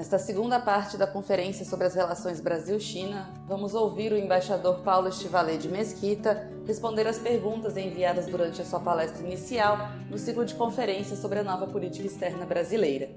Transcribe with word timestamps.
Nesta 0.00 0.18
segunda 0.18 0.58
parte 0.58 0.96
da 0.96 1.06
conferência 1.06 1.62
sobre 1.62 1.86
as 1.86 1.94
relações 1.94 2.40
Brasil-China, 2.40 3.30
vamos 3.46 3.74
ouvir 3.74 4.10
o 4.14 4.16
embaixador 4.16 4.80
Paulo 4.80 5.08
Estivalé 5.08 5.58
de 5.58 5.68
Mesquita 5.68 6.50
responder 6.66 7.06
às 7.06 7.18
perguntas 7.18 7.76
enviadas 7.76 8.24
durante 8.24 8.62
a 8.62 8.64
sua 8.64 8.80
palestra 8.80 9.22
inicial 9.22 9.76
no 10.08 10.16
ciclo 10.16 10.46
de 10.46 10.54
conferências 10.54 11.18
sobre 11.18 11.40
a 11.40 11.44
nova 11.44 11.66
política 11.66 12.06
externa 12.06 12.46
brasileira. 12.46 13.10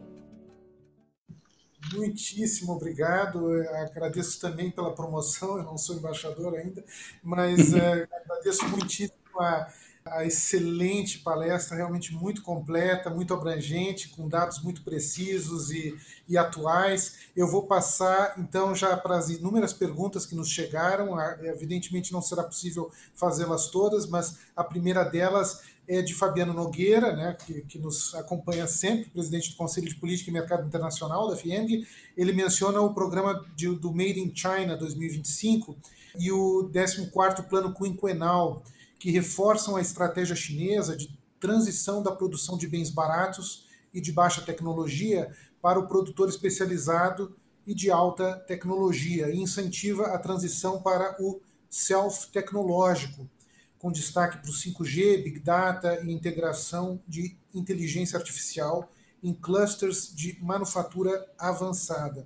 Muitíssimo 1.94 2.74
obrigado. 2.74 3.50
Eu 3.54 3.78
agradeço 3.78 4.42
também 4.42 4.70
pela 4.70 4.94
promoção. 4.94 5.58
Eu 5.58 5.64
não 5.64 5.78
sou 5.78 5.96
embaixador 5.96 6.54
ainda, 6.54 6.84
mas 7.24 7.74
é, 7.74 8.10
agradeço 8.26 8.68
muitíssimo 8.68 9.40
a 9.40 9.72
a 10.06 10.26
excelente 10.26 11.20
palestra, 11.20 11.78
realmente 11.78 12.14
muito 12.14 12.42
completa, 12.42 13.10
muito 13.10 13.34
abrangente, 13.34 14.10
com 14.10 14.28
dados 14.28 14.62
muito 14.62 14.84
precisos 14.84 15.72
e, 15.72 15.96
e 16.28 16.38
atuais. 16.38 17.20
Eu 17.36 17.48
vou 17.48 17.66
passar, 17.68 18.36
então, 18.38 18.76
já 18.76 18.96
para 18.98 19.18
as 19.18 19.30
inúmeras 19.30 19.74
perguntas 19.74 20.26
que 20.26 20.36
nos 20.36 20.50
chegaram. 20.50 21.20
Evidentemente, 21.44 22.12
não 22.12 22.22
será 22.22 22.44
possível 22.44 22.92
fazê-las 23.14 23.68
todas, 23.68 24.06
mas 24.06 24.40
a 24.56 24.64
primeira 24.64 25.04
delas 25.04 25.62
é 25.88 26.02
de 26.02 26.14
Fabiano 26.14 26.54
Nogueira, 26.54 27.14
né, 27.16 27.36
que, 27.46 27.62
que 27.64 27.78
nos 27.78 28.16
acompanha 28.16 28.66
sempre, 28.68 29.10
presidente 29.10 29.52
do 29.52 29.58
Conselho 29.58 29.88
de 29.88 29.96
Política 29.96 30.30
e 30.30 30.34
Mercado 30.34 30.66
Internacional 30.66 31.28
da 31.30 31.36
FIENG. 31.36 31.86
Ele 32.16 32.32
menciona 32.32 32.80
o 32.82 32.94
programa 32.94 33.46
de, 33.56 33.68
do 33.76 33.92
Made 33.92 34.20
in 34.20 34.34
China 34.34 34.78
2025 34.78 35.76
e 36.18 36.32
o 36.32 36.70
14º 36.72 37.48
Plano 37.48 37.74
Quinquenal, 37.74 38.64
que 39.04 39.12
reforçam 39.12 39.76
a 39.76 39.82
estratégia 39.82 40.34
chinesa 40.34 40.96
de 40.96 41.14
transição 41.38 42.02
da 42.02 42.16
produção 42.16 42.58
de 42.58 42.66
bens 42.70 42.90
baratos 42.90 43.68
e 43.94 44.00
de 44.00 44.14
baixa 44.14 44.42
tecnologia 44.42 45.30
para 45.62 45.78
o 45.78 45.90
produtor 45.90 46.30
especializado 46.30 47.36
e 47.68 47.76
de 47.76 47.92
alta 47.92 48.38
tecnologia 48.48 49.30
e 49.30 49.42
incentiva 49.42 50.06
a 50.06 50.18
transição 50.18 50.82
para 50.82 51.18
o 51.22 51.42
self-tecnológico, 51.70 53.30
com 53.78 53.92
destaque 53.92 54.38
para 54.38 54.50
o 54.50 54.54
5G, 54.54 55.22
Big 55.22 55.40
Data 55.42 56.00
e 56.02 56.10
integração 56.10 56.98
de 57.06 57.36
inteligência 57.54 58.18
artificial 58.18 58.90
em 59.22 59.34
clusters 59.34 60.16
de 60.16 60.42
manufatura 60.42 61.30
avançada. 61.38 62.26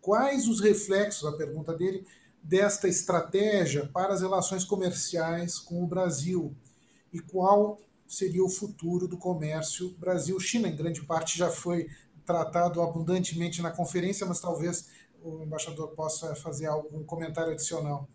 Quais 0.00 0.46
os 0.46 0.60
reflexos, 0.60 1.26
a 1.26 1.36
pergunta 1.36 1.74
dele, 1.74 2.06
desta 2.44 2.86
estratégia 2.86 3.88
para 3.92 4.12
as 4.12 4.20
relações 4.20 4.64
comerciais 4.64 5.58
com 5.58 5.82
o 5.82 5.86
Brasil 5.86 6.54
e 7.10 7.18
qual 7.18 7.80
seria 8.06 8.44
o 8.44 8.50
futuro 8.50 9.08
do 9.08 9.16
comércio 9.16 9.94
Brasil-China. 9.98 10.68
Em 10.68 10.76
grande 10.76 11.02
parte 11.02 11.38
já 11.38 11.50
foi 11.50 11.88
tratado 12.26 12.82
abundantemente 12.82 13.62
na 13.62 13.70
conferência, 13.70 14.26
mas 14.26 14.40
talvez 14.40 14.90
o 15.22 15.42
embaixador 15.42 15.88
possa 15.88 16.34
fazer 16.34 16.66
algum 16.66 17.02
comentário 17.02 17.52
adicional. 17.52 18.06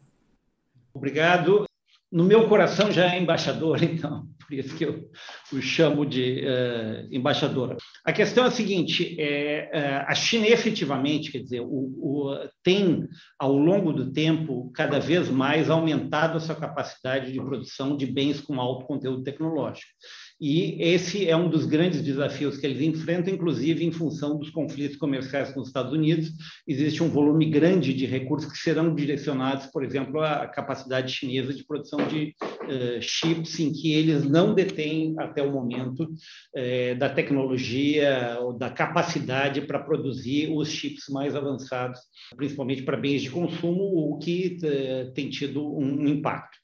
Obrigado. 0.93 1.68
No 2.11 2.23
meu 2.23 2.47
coração 2.47 2.91
já 2.91 3.13
é 3.13 3.19
embaixador, 3.19 3.81
então 3.83 4.27
por 4.49 4.55
isso 4.55 4.75
que 4.75 4.83
eu 4.83 5.07
o 5.53 5.61
chamo 5.61 6.03
de 6.03 6.43
uh, 6.43 7.07
embaixadora. 7.11 7.77
A 8.03 8.11
questão 8.11 8.45
é 8.45 8.47
a 8.47 8.51
seguinte: 8.51 9.15
é, 9.19 9.69
uh, 9.71 10.11
a 10.11 10.15
China 10.15 10.47
efetivamente, 10.47 11.31
quer 11.31 11.39
dizer, 11.39 11.61
o, 11.61 11.67
o, 11.67 12.49
tem, 12.63 13.07
ao 13.37 13.55
longo 13.55 13.93
do 13.93 14.11
tempo, 14.11 14.71
cada 14.73 14.99
vez 14.99 15.29
mais 15.29 15.69
aumentado 15.69 16.37
a 16.37 16.39
sua 16.39 16.55
capacidade 16.55 17.31
de 17.31 17.39
produção 17.39 17.95
de 17.95 18.07
bens 18.07 18.41
com 18.41 18.59
alto 18.59 18.85
conteúdo 18.85 19.23
tecnológico. 19.23 19.91
E 20.39 20.81
esse 20.81 21.27
é 21.27 21.35
um 21.35 21.49
dos 21.49 21.65
grandes 21.65 22.01
desafios 22.01 22.57
que 22.57 22.65
eles 22.65 22.81
enfrentam, 22.81 23.33
inclusive 23.33 23.83
em 23.83 23.91
função 23.91 24.37
dos 24.37 24.49
conflitos 24.49 24.95
comerciais 24.95 25.51
com 25.51 25.59
os 25.59 25.67
Estados 25.67 25.91
Unidos. 25.91 26.31
Existe 26.65 27.03
um 27.03 27.09
volume 27.09 27.49
grande 27.49 27.93
de 27.93 28.05
recursos 28.05 28.49
que 28.49 28.57
serão 28.57 28.95
direcionados, 28.95 29.65
por 29.65 29.83
exemplo, 29.83 30.21
à 30.21 30.47
capacidade 30.47 31.11
chinesa 31.11 31.53
de 31.53 31.65
produção 31.65 32.07
de 32.07 32.33
uh, 32.41 33.01
chips, 33.01 33.59
em 33.59 33.73
que 33.73 33.93
eles 33.93 34.23
não 34.23 34.53
detêm, 34.53 35.13
até 35.19 35.43
o 35.43 35.51
momento, 35.51 36.03
uh, 36.03 36.97
da 36.97 37.09
tecnologia 37.09 38.37
ou 38.39 38.53
da 38.53 38.69
capacidade 38.69 39.61
para 39.61 39.79
produzir 39.79 40.49
os 40.53 40.69
chips 40.69 41.09
mais 41.09 41.35
avançados, 41.35 41.99
principalmente 42.37 42.83
para 42.83 42.95
bens 42.95 43.21
de 43.21 43.29
consumo, 43.29 43.83
o 43.83 44.17
que 44.19 44.57
uh, 44.63 45.11
tem 45.13 45.29
tido 45.29 45.77
um 45.77 46.07
impacto 46.07 46.57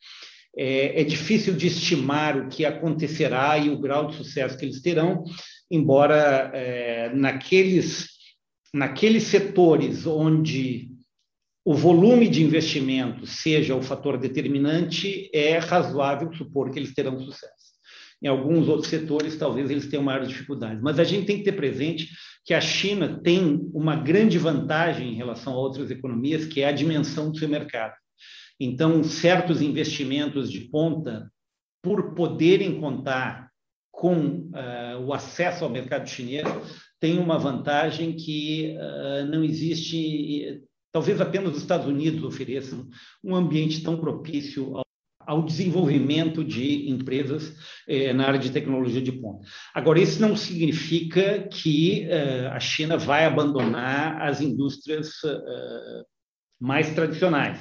é, 0.58 1.02
é 1.02 1.04
difícil 1.04 1.54
de 1.54 1.68
estimar 1.68 2.38
o 2.38 2.48
que 2.48 2.66
acontecerá 2.66 3.58
e 3.58 3.70
o 3.70 3.80
grau 3.80 4.08
de 4.08 4.16
sucesso 4.16 4.58
que 4.58 4.66
eles 4.66 4.82
terão, 4.82 5.24
embora 5.70 6.52
é, 6.54 7.14
naqueles, 7.14 8.08
naqueles 8.74 9.24
setores 9.24 10.06
onde 10.06 10.90
o 11.66 11.74
volume 11.74 12.28
de 12.30 12.44
investimento 12.44 13.26
seja 13.26 13.76
o 13.76 13.82
fator 13.82 14.18
determinante, 14.18 15.30
é 15.34 15.58
razoável 15.58 16.32
supor 16.34 16.70
que 16.70 16.78
eles 16.78 16.94
terão 16.94 17.20
sucesso. 17.20 17.66
Em 18.22 18.28
alguns 18.28 18.68
outros 18.68 18.88
setores, 18.88 19.36
talvez 19.36 19.70
eles 19.70 19.88
tenham 19.88 20.04
maiores 20.04 20.30
dificuldades. 20.30 20.82
Mas 20.82 21.00
a 21.00 21.04
gente 21.04 21.26
tem 21.26 21.38
que 21.38 21.44
ter 21.44 21.54
presente 21.54 22.10
que 22.46 22.54
a 22.54 22.62
China 22.62 23.20
tem 23.24 23.68
uma 23.74 23.96
grande 23.96 24.38
vantagem 24.38 25.10
em 25.10 25.16
relação 25.16 25.54
a 25.54 25.58
outras 25.58 25.90
economias, 25.90 26.46
que 26.46 26.62
é 26.62 26.68
a 26.68 26.72
dimensão 26.72 27.32
do 27.32 27.38
seu 27.38 27.50
mercado. 27.50 27.96
Então, 28.60 29.04
certos 29.04 29.62
investimentos 29.62 30.52
de 30.52 30.62
ponta, 30.62 31.30
por 31.84 32.14
poderem 32.16 32.80
contar 32.80 33.50
com 33.92 34.50
uh, 34.50 35.00
o 35.06 35.14
acesso 35.14 35.64
ao 35.64 35.70
mercado 35.70 36.08
chinês, 36.08 36.48
têm 37.00 37.20
uma 37.20 37.38
vantagem 37.38 38.14
que 38.14 38.76
uh, 38.78 39.26
não 39.26 39.44
existe, 39.44 40.64
talvez 40.92 41.20
apenas 41.20 41.54
os 41.54 41.62
Estados 41.62 41.88
Unidos 41.88 42.24
ofereçam 42.24 42.88
um 43.24 43.36
ambiente 43.36 43.84
tão 43.84 43.98
propício 43.98 44.78
ao 44.78 44.86
ao 45.28 45.42
desenvolvimento 45.42 46.44
de 46.44 46.88
empresas 46.88 47.56
eh, 47.88 48.14
na 48.14 48.28
área 48.28 48.38
de 48.38 48.52
tecnologia 48.52 49.02
de 49.02 49.12
ponta. 49.12 49.44
Agora, 49.74 50.00
isso 50.00 50.22
não 50.22 50.38
significa 50.38 51.48
que 51.48 52.08
uh, 52.08 52.50
a 52.52 52.60
China 52.60 52.96
vai 52.96 53.26
abandonar 53.26 54.22
as 54.22 54.40
indústrias 54.40 55.14
mais 56.60 56.94
tradicionais 56.94 57.60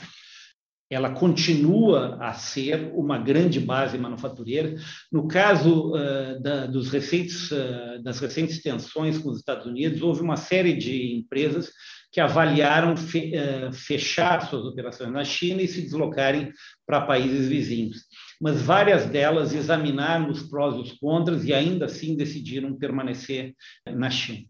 ela 0.90 1.10
continua 1.10 2.18
a 2.20 2.34
ser 2.34 2.92
uma 2.94 3.18
grande 3.18 3.58
base 3.58 3.96
manufatureira. 3.96 4.76
No 5.10 5.26
caso 5.26 5.92
uh, 5.92 6.40
da, 6.42 6.66
dos 6.66 6.90
recentes, 6.90 7.50
uh, 7.50 8.02
das 8.02 8.20
recentes 8.20 8.62
tensões 8.62 9.18
com 9.18 9.30
os 9.30 9.38
Estados 9.38 9.66
Unidos, 9.66 10.02
houve 10.02 10.20
uma 10.20 10.36
série 10.36 10.74
de 10.74 11.16
empresas 11.16 11.72
que 12.12 12.20
avaliaram 12.20 12.96
fe, 12.96 13.32
uh, 13.34 13.72
fechar 13.72 14.48
suas 14.48 14.64
operações 14.66 15.10
na 15.10 15.24
China 15.24 15.62
e 15.62 15.68
se 15.68 15.82
deslocarem 15.82 16.52
para 16.86 17.00
países 17.00 17.48
vizinhos. 17.48 18.02
Mas 18.40 18.60
várias 18.60 19.06
delas 19.06 19.54
examinaram 19.54 20.30
os 20.30 20.42
prós 20.42 20.76
e 20.76 20.80
os 20.80 20.92
contras 20.92 21.44
e 21.44 21.54
ainda 21.54 21.86
assim 21.86 22.16
decidiram 22.16 22.76
permanecer 22.76 23.54
na 23.86 24.10
China. 24.10 24.46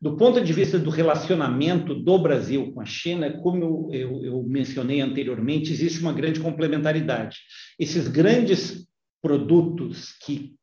Do 0.00 0.16
ponto 0.16 0.40
de 0.40 0.52
vista 0.52 0.78
do 0.78 0.90
relacionamento 0.90 1.92
do 1.92 2.18
Brasil 2.18 2.72
com 2.72 2.80
a 2.80 2.84
China, 2.84 3.32
como 3.42 3.90
eu, 3.92 4.22
eu, 4.22 4.42
mencionei 4.44 5.00
anteriormente, 5.00 5.72
existe 5.72 6.00
uma 6.00 6.12
grande 6.12 6.38
complementaridade. 6.38 7.38
Esses 7.76 8.06
grandes 8.06 8.86
produtos 9.20 10.12
que 10.24 10.54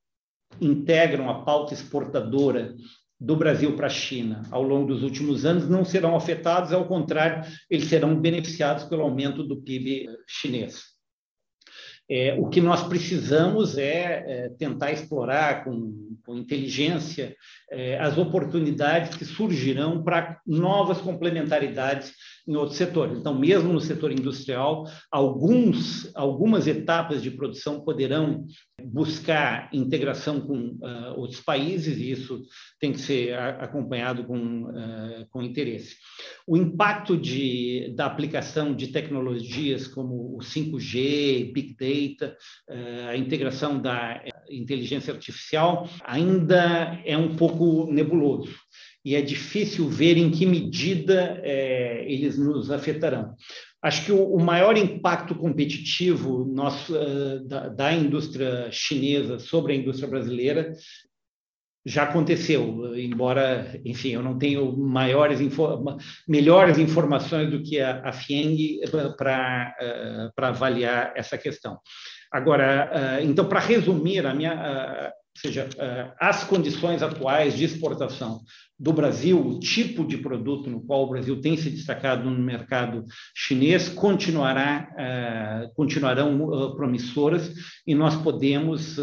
integram 0.62 1.30
a 1.30 1.44
pauta 1.44 1.74
exportadora 1.74 2.74
do 3.20 3.36
Brasil 3.36 3.76
para 3.76 3.88
a 3.88 3.90
China 3.90 4.44
ao 4.52 4.64
longo 4.64 4.88
dos 4.88 5.04
últimos 5.04 5.46
anos 5.46 5.68
não 5.68 5.84
serão 5.84 6.16
afetados, 6.16 6.72
ao 6.72 6.88
contrário, 6.88 7.46
eles 7.70 7.90
serão 7.90 8.20
beneficiados 8.20 8.86
pelo 8.86 9.02
aumento 9.02 9.44
do 9.44 9.62
PIB 9.62 10.08
chinês. 10.26 10.95
É, 12.10 12.36
o 12.40 12.50
que 12.50 12.62
nós 12.62 12.84
precisamos 12.84 13.78
é, 13.78 14.24
é 14.28 14.50
tentar 14.58 14.92
explorar 14.92 15.64
com, 15.64 16.16
com 16.24 16.38
inteligência 16.38 17.36
é, 17.72 17.98
as 18.00 18.18
oportunidades 18.18 19.18
que 19.18 19.26
surgirão 19.26 20.04
para 20.04 20.40
novas 20.46 21.00
complementaridades 21.00 22.14
em 22.48 22.56
outros 22.56 22.78
setores. 22.78 23.18
Então, 23.18 23.38
mesmo 23.38 23.74
no 23.74 23.80
setor 23.80 24.12
industrial, 24.12 24.86
alguns, 25.12 26.12
algumas 26.16 26.68
etapas 26.68 27.22
de 27.22 27.32
produção 27.32 27.82
poderão 27.82 28.46
buscar 28.84 29.70
integração 29.74 30.40
com 30.42 30.78
uh, 30.82 31.18
outros 31.18 31.42
países, 31.42 31.98
e 31.98 32.12
isso 32.12 32.44
tem 32.80 32.92
que 32.92 33.00
ser 33.00 33.34
acompanhado 33.36 34.26
com, 34.26 34.64
uh, 34.64 35.26
com 35.30 35.42
interesse. 35.42 35.96
O 36.46 36.56
impacto 36.56 37.18
de, 37.18 37.94
da 37.96 38.06
aplicação 38.06 38.76
de 38.76 38.88
tecnologias 38.88 39.88
como 39.88 40.36
o 40.36 40.40
5G, 40.40 41.52
Big 41.52 41.76
Data, 41.76 42.38
uh, 42.70 43.10
a 43.10 43.18
integração 43.18 43.82
da 43.82 44.22
inteligência 44.50 45.14
artificial, 45.14 45.90
ainda 46.04 47.02
é 47.06 47.18
um 47.18 47.36
pouco 47.36 47.92
nebuloso 47.92 48.65
e 49.06 49.16
é 49.16 49.22
difícil 49.22 49.88
ver 49.88 50.18
em 50.18 50.32
que 50.32 50.48
medida 50.48 51.40
é, 51.44 52.04
eles 52.12 52.40
nos 52.40 52.72
afetarão. 52.72 53.36
Acho 53.82 54.06
que 54.06 54.12
o, 54.12 54.40
maior 54.40 54.76
impacto 54.76 55.36
competitivo 55.36 56.44
nosso, 56.44 56.96
uh, 56.96 57.48
da, 57.48 57.70
da, 57.70 57.94
indústria 57.94 58.68
chinesa 58.72 59.38
sobre 59.38 59.74
a 59.74 59.76
indústria 59.76 60.10
brasileira 60.10 60.74
já 61.86 62.02
aconteceu, 62.02 62.98
embora, 62.98 63.80
enfim, 63.86 64.10
eu 64.10 64.24
não 64.24 64.40
tenho 64.40 64.76
maiores 64.76 65.40
melhores 66.28 66.80
informações 66.80 67.52
do 67.52 67.62
que 67.62 67.80
a, 67.80 68.02
a 68.10 68.12
FIENG 68.12 68.80
para 69.16 69.76
uh, 69.80 70.44
avaliar 70.44 71.14
essa 71.16 71.38
questão. 71.38 71.78
Agora, 72.32 73.20
uh, 73.22 73.24
então, 73.24 73.48
para 73.48 73.60
resumir, 73.60 74.26
a 74.26 74.34
minha, 74.34 75.14
ou 75.36 75.42
seja, 75.42 75.70
as 76.18 76.46
condições 76.46 77.04
atuais 77.04 77.56
de 77.56 77.66
exportação 77.66 78.42
do 78.80 78.94
Brasil, 78.94 79.40
o 79.40 79.60
tipo 79.60 80.08
de 80.08 80.18
produto 80.18 80.70
no 80.70 80.82
qual 80.82 81.04
o 81.04 81.10
Brasil 81.10 81.42
tem 81.42 81.58
se 81.58 81.70
destacado 81.70 82.30
no 82.30 82.40
mercado 82.40 83.04
chinês, 83.36 83.90
continuará, 83.90 85.70
continuarão 85.76 86.74
promissoras 86.76 87.52
e 87.86 87.94
nós 87.94 88.16
podemos 88.16 88.98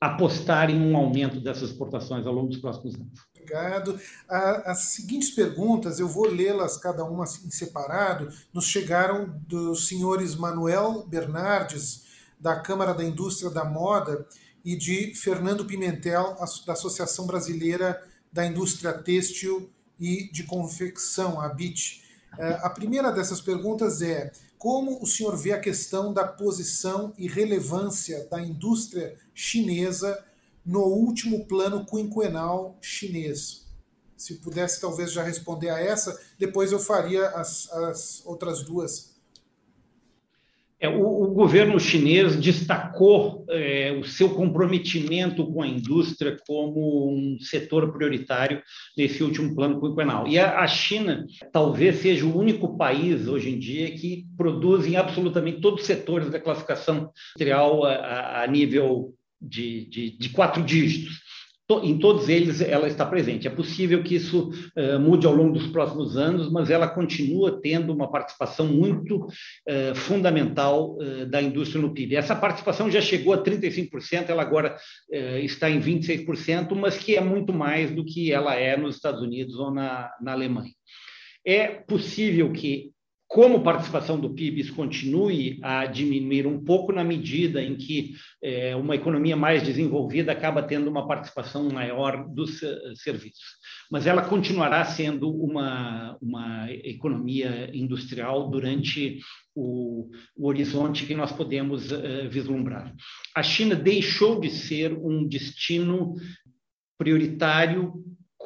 apostar 0.00 0.70
em 0.70 0.80
um 0.80 0.96
aumento 0.96 1.38
dessas 1.40 1.70
exportações 1.70 2.26
ao 2.26 2.32
longo 2.32 2.48
dos 2.48 2.58
próximos 2.58 2.94
anos. 2.94 3.20
Obrigado. 3.34 4.00
As 4.26 4.78
seguintes 4.94 5.30
perguntas, 5.30 6.00
eu 6.00 6.08
vou 6.08 6.26
lê-las 6.26 6.78
cada 6.78 7.04
uma 7.04 7.24
em 7.24 7.50
separado, 7.50 8.28
nos 8.54 8.64
chegaram 8.64 9.38
dos 9.46 9.86
senhores 9.86 10.34
Manuel 10.34 11.06
Bernardes, 11.06 12.08
da 12.40 12.58
Câmara 12.58 12.94
da 12.94 13.04
Indústria 13.04 13.50
da 13.50 13.64
Moda, 13.64 14.26
e 14.64 14.76
de 14.76 15.14
Fernando 15.14 15.64
Pimentel, 15.64 16.36
da 16.66 16.72
Associação 16.72 17.26
Brasileira 17.26 18.02
da 18.32 18.46
Indústria 18.46 18.92
Têxtil 18.92 19.70
e 19.98 20.30
de 20.30 20.44
Confecção, 20.44 21.40
a 21.40 21.48
BIT. 21.48 22.02
É, 22.38 22.52
a 22.62 22.70
primeira 22.70 23.10
dessas 23.10 23.40
perguntas 23.40 24.02
é: 24.02 24.32
como 24.56 25.02
o 25.02 25.06
senhor 25.06 25.36
vê 25.36 25.52
a 25.52 25.60
questão 25.60 26.12
da 26.12 26.26
posição 26.26 27.12
e 27.18 27.26
relevância 27.26 28.26
da 28.30 28.40
indústria 28.40 29.16
chinesa 29.34 30.24
no 30.64 30.84
último 30.84 31.46
plano 31.46 31.84
quinquenal 31.84 32.78
chinês? 32.80 33.66
Se 34.16 34.34
pudesse 34.34 34.80
talvez 34.80 35.10
já 35.10 35.22
responder 35.22 35.70
a 35.70 35.80
essa, 35.80 36.20
depois 36.38 36.72
eu 36.72 36.78
faria 36.78 37.28
as, 37.30 37.72
as 37.72 38.22
outras 38.26 38.62
duas. 38.62 39.10
É, 40.78 40.88
o, 40.88 41.19
governo 41.32 41.78
chinês 41.78 42.36
destacou 42.36 43.44
é, 43.48 43.92
o 43.92 44.04
seu 44.04 44.30
comprometimento 44.30 45.46
com 45.52 45.62
a 45.62 45.66
indústria 45.66 46.36
como 46.46 47.12
um 47.12 47.38
setor 47.40 47.92
prioritário 47.92 48.62
nesse 48.96 49.22
último 49.22 49.54
plano 49.54 49.80
quinquenal. 49.80 50.26
E 50.26 50.38
a, 50.38 50.60
a, 50.60 50.66
China 50.66 51.26
talvez 51.52 51.96
seja 51.96 52.24
o 52.24 52.36
único 52.36 52.76
país 52.76 53.26
hoje 53.28 53.50
em 53.50 53.58
dia 53.58 53.90
que 53.90 54.26
produz 54.36 54.86
em 54.86 54.96
absolutamente 54.96 55.60
todos 55.60 55.80
os 55.80 55.86
setores 55.86 56.30
da 56.30 56.40
classificação 56.40 57.10
industrial 57.36 57.84
a, 57.84 58.42
a 58.42 58.46
nível 58.46 59.14
de, 59.40 59.86
de, 59.86 60.18
de 60.18 60.28
quatro 60.30 60.62
dígitos 60.62 61.29
em 61.84 61.98
todos 61.98 62.28
eles 62.28 62.60
ela 62.60 62.88
está 62.88 63.06
presente. 63.06 63.46
É 63.46 63.50
possível 63.50 64.02
que 64.02 64.16
isso 64.16 64.50
uh, 64.76 64.98
mude 64.98 65.26
ao 65.26 65.34
longo 65.34 65.52
dos 65.52 65.68
próximos 65.68 66.16
anos, 66.16 66.50
mas 66.50 66.70
ela 66.70 66.88
continua 66.88 67.60
tendo 67.60 67.92
uma 67.92 68.10
participação 68.10 68.66
muito 68.66 69.26
uh, 69.26 69.94
fundamental 69.94 70.96
uh, 70.96 71.26
da 71.26 71.40
indústria 71.40 71.80
no 71.80 71.94
PIB. 71.94 72.16
Essa 72.16 72.34
participação 72.34 72.90
já 72.90 73.00
chegou 73.00 73.32
a 73.32 73.42
35%, 73.42 74.28
ela 74.28 74.42
agora 74.42 74.76
está 75.42 75.70
em 75.70 75.80
26%, 75.80 76.74
mas 76.74 76.96
que 76.96 77.16
é 77.16 77.20
muito 77.20 77.52
mais 77.52 77.90
do 77.90 78.04
que 78.04 78.32
ela 78.32 78.54
é 78.54 78.76
nos 78.76 78.96
Estados 78.96 79.22
Unidos 79.22 79.54
ou 79.56 79.70
na, 79.70 80.10
na 80.20 80.32
Alemanha. 80.32 80.72
É 81.44 81.66
possível 81.68 82.52
que 82.52 82.90
como 83.30 83.62
participação 83.62 84.18
do 84.18 84.34
PIB 84.34 84.72
continue 84.72 85.60
a 85.62 85.86
diminuir 85.86 86.48
um 86.48 86.64
pouco 86.64 86.90
na 86.90 87.04
medida 87.04 87.62
em 87.62 87.76
que 87.76 88.16
é, 88.42 88.74
uma 88.74 88.96
economia 88.96 89.36
mais 89.36 89.62
desenvolvida 89.62 90.32
acaba 90.32 90.64
tendo 90.64 90.90
uma 90.90 91.06
participação 91.06 91.70
maior 91.70 92.28
dos 92.28 92.60
serviços. 92.96 93.44
Mas 93.88 94.08
ela 94.08 94.22
continuará 94.22 94.84
sendo 94.84 95.30
uma, 95.30 96.18
uma 96.20 96.72
economia 96.72 97.70
industrial 97.72 98.50
durante 98.50 99.20
o, 99.54 100.10
o 100.36 100.48
horizonte 100.48 101.06
que 101.06 101.14
nós 101.14 101.30
podemos 101.30 101.92
uh, 101.92 102.28
vislumbrar. 102.28 102.92
A 103.32 103.44
China 103.44 103.76
deixou 103.76 104.40
de 104.40 104.50
ser 104.50 104.92
um 104.92 105.24
destino 105.24 106.14
prioritário 106.98 107.94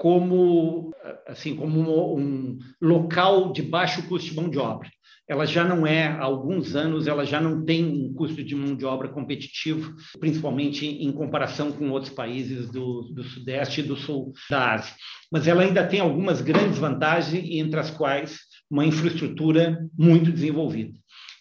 como 0.05 0.93
assim 1.27 1.57
como 1.57 2.19
um, 2.19 2.59
local 2.79 3.55
de 3.55 3.63
baixo 3.63 4.07
custo 4.07 4.29
de 4.29 4.37
mão 4.37 4.51
de 4.51 4.59
obra. 4.59 4.87
Ela 5.27 5.47
já 5.47 5.65
não 5.65 5.87
é, 5.87 6.09
há 6.09 6.25
alguns 6.25 6.77
anos, 6.77 7.07
ela 7.07 7.25
já 7.25 7.41
não 7.41 7.65
tem 7.65 7.83
um 7.83 8.13
custo 8.13 8.45
de 8.45 8.55
mão 8.55 8.77
de 8.77 8.85
obra 8.85 9.09
competitivo, 9.09 9.95
principalmente 10.21 10.87
em 10.87 11.11
comparação 11.11 11.73
com 11.73 11.89
outros 11.89 12.13
países 12.13 12.71
do, 12.71 13.05
do 13.15 13.25
Sudeste 13.25 13.81
e 13.81 13.85
do 13.85 13.97
Sul 13.97 14.35
da 14.51 14.75
Ásia. 14.75 14.95
Mas 15.33 15.49
ela 15.49 15.63
ainda 15.63 15.87
tem 15.87 16.01
algumas 16.01 16.43
grandes 16.43 16.77
vantagens, 16.77 17.43
entre 17.43 17.81
as 17.81 17.91
quais 17.91 18.41
uma 18.71 18.85
infraestrutura 18.85 19.89
muito 19.99 20.31
desenvolvida. 20.31 20.93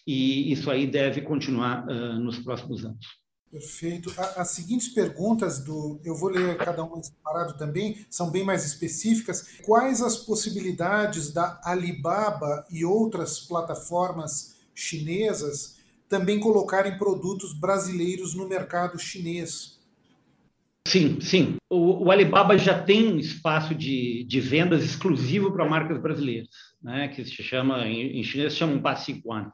E 0.06 0.50
isso 0.50 0.70
aí 0.70 0.86
deve 0.86 1.20
continuar 1.20 1.84
uh, 1.86 2.18
nos 2.18 2.38
próximos 2.38 2.82
anos. 2.82 3.23
Perfeito. 3.54 4.12
As 4.36 4.50
seguintes 4.50 4.88
perguntas 4.88 5.60
do, 5.60 6.00
eu 6.04 6.16
vou 6.16 6.28
ler 6.28 6.56
cada 6.56 6.82
uma 6.82 7.00
separado 7.00 7.56
também, 7.56 8.04
são 8.10 8.28
bem 8.28 8.42
mais 8.42 8.66
específicas. 8.66 9.58
Quais 9.64 10.02
as 10.02 10.16
possibilidades 10.16 11.32
da 11.32 11.60
Alibaba 11.62 12.66
e 12.68 12.84
outras 12.84 13.38
plataformas 13.38 14.56
chinesas 14.74 15.78
também 16.08 16.40
colocarem 16.40 16.98
produtos 16.98 17.54
brasileiros 17.54 18.34
no 18.34 18.48
mercado 18.48 18.98
chinês? 18.98 19.78
Sim, 20.88 21.20
sim. 21.20 21.54
O, 21.70 22.06
o 22.06 22.10
Alibaba 22.10 22.58
já 22.58 22.82
tem 22.82 23.06
um 23.06 23.18
espaço 23.18 23.72
de, 23.72 24.24
de 24.24 24.40
vendas 24.40 24.82
exclusivo 24.82 25.52
para 25.52 25.64
marcas 25.64 26.02
brasileiras, 26.02 26.48
né, 26.82 27.06
que 27.06 27.24
se 27.24 27.40
chama, 27.40 27.86
em, 27.86 28.18
em 28.18 28.24
chinês 28.24 28.52
se 28.52 28.58
chama 28.58 28.74
um 28.74 28.82
Passiguan. 28.82 29.52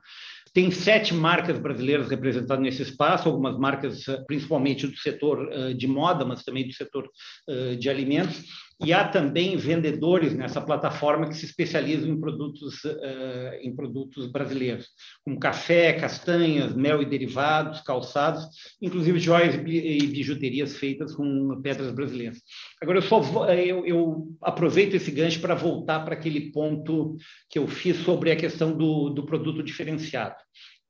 Tem 0.53 0.71
sete 0.71 1.15
marcas 1.15 1.59
brasileiras 1.59 2.09
representadas 2.09 2.63
nesse 2.63 2.83
espaço, 2.83 3.29
algumas 3.29 3.57
marcas 3.57 4.07
eh, 4.09 4.25
principalmente 4.27 4.87
do 4.87 4.97
setor 4.97 5.49
eh, 5.53 5.75
de 5.75 5.87
moda, 5.87 6.25
mas 6.25 6.43
também 6.43 6.67
do 6.67 6.73
setor 6.73 7.09
eh, 7.49 7.77
de 7.77 7.89
alimentos. 7.89 8.43
E 8.83 8.95
há 8.95 9.07
também 9.07 9.57
vendedores 9.57 10.35
nessa 10.35 10.61
plataforma 10.61 11.29
que 11.29 11.37
se 11.37 11.45
especializam 11.45 12.09
em 12.09 12.19
produtos, 12.19 12.83
uh, 12.85 13.55
em 13.61 13.75
produtos 13.77 14.27
brasileiros, 14.27 14.89
como 15.23 15.39
café, 15.39 15.93
castanhas, 15.93 16.75
mel 16.75 17.03
e 17.03 17.05
derivados, 17.05 17.83
calçados, 17.83 18.47
inclusive 18.81 19.19
joias 19.19 19.55
e 19.55 20.07
bijuterias 20.07 20.77
feitas 20.77 21.15
com 21.15 21.61
pedras 21.63 21.93
brasileiras. 21.93 22.41
Agora, 22.81 22.99
eu, 22.99 23.03
só, 23.03 23.21
eu, 23.51 23.85
eu 23.85 24.29
aproveito 24.41 24.95
esse 24.95 25.11
gancho 25.11 25.41
para 25.41 25.55
voltar 25.55 26.01
para 26.01 26.15
aquele 26.15 26.51
ponto 26.51 27.17
que 27.51 27.59
eu 27.59 27.69
fiz 27.69 27.99
sobre 27.99 28.31
a 28.31 28.37
questão 28.37 28.77
do, 28.77 29.11
do 29.11 29.27
produto 29.27 29.63
diferenciado. 29.63 30.37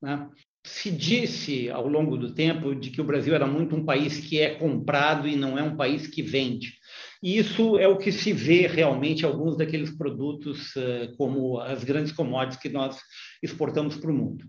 Né? 0.00 0.28
se 0.64 0.90
disse 0.90 1.70
ao 1.70 1.86
longo 1.86 2.16
do 2.16 2.34
tempo 2.34 2.74
de 2.74 2.90
que 2.90 3.00
o 3.00 3.04
Brasil 3.04 3.34
era 3.34 3.46
muito 3.46 3.74
um 3.74 3.84
país 3.84 4.18
que 4.18 4.38
é 4.38 4.56
comprado 4.56 5.26
e 5.26 5.34
não 5.34 5.58
é 5.58 5.62
um 5.62 5.76
país 5.76 6.06
que 6.06 6.22
vende. 6.22 6.74
E 7.22 7.38
isso 7.38 7.78
é 7.78 7.86
o 7.86 7.98
que 7.98 8.10
se 8.10 8.32
vê 8.32 8.66
realmente 8.66 9.26
alguns 9.26 9.56
daqueles 9.56 9.90
produtos, 9.90 10.74
eh, 10.76 11.12
como 11.18 11.60
as 11.60 11.84
grandes 11.84 12.12
commodities 12.12 12.58
que 12.58 12.70
nós 12.70 12.98
exportamos 13.42 13.96
para 13.96 14.10
o 14.10 14.14
mundo. 14.14 14.44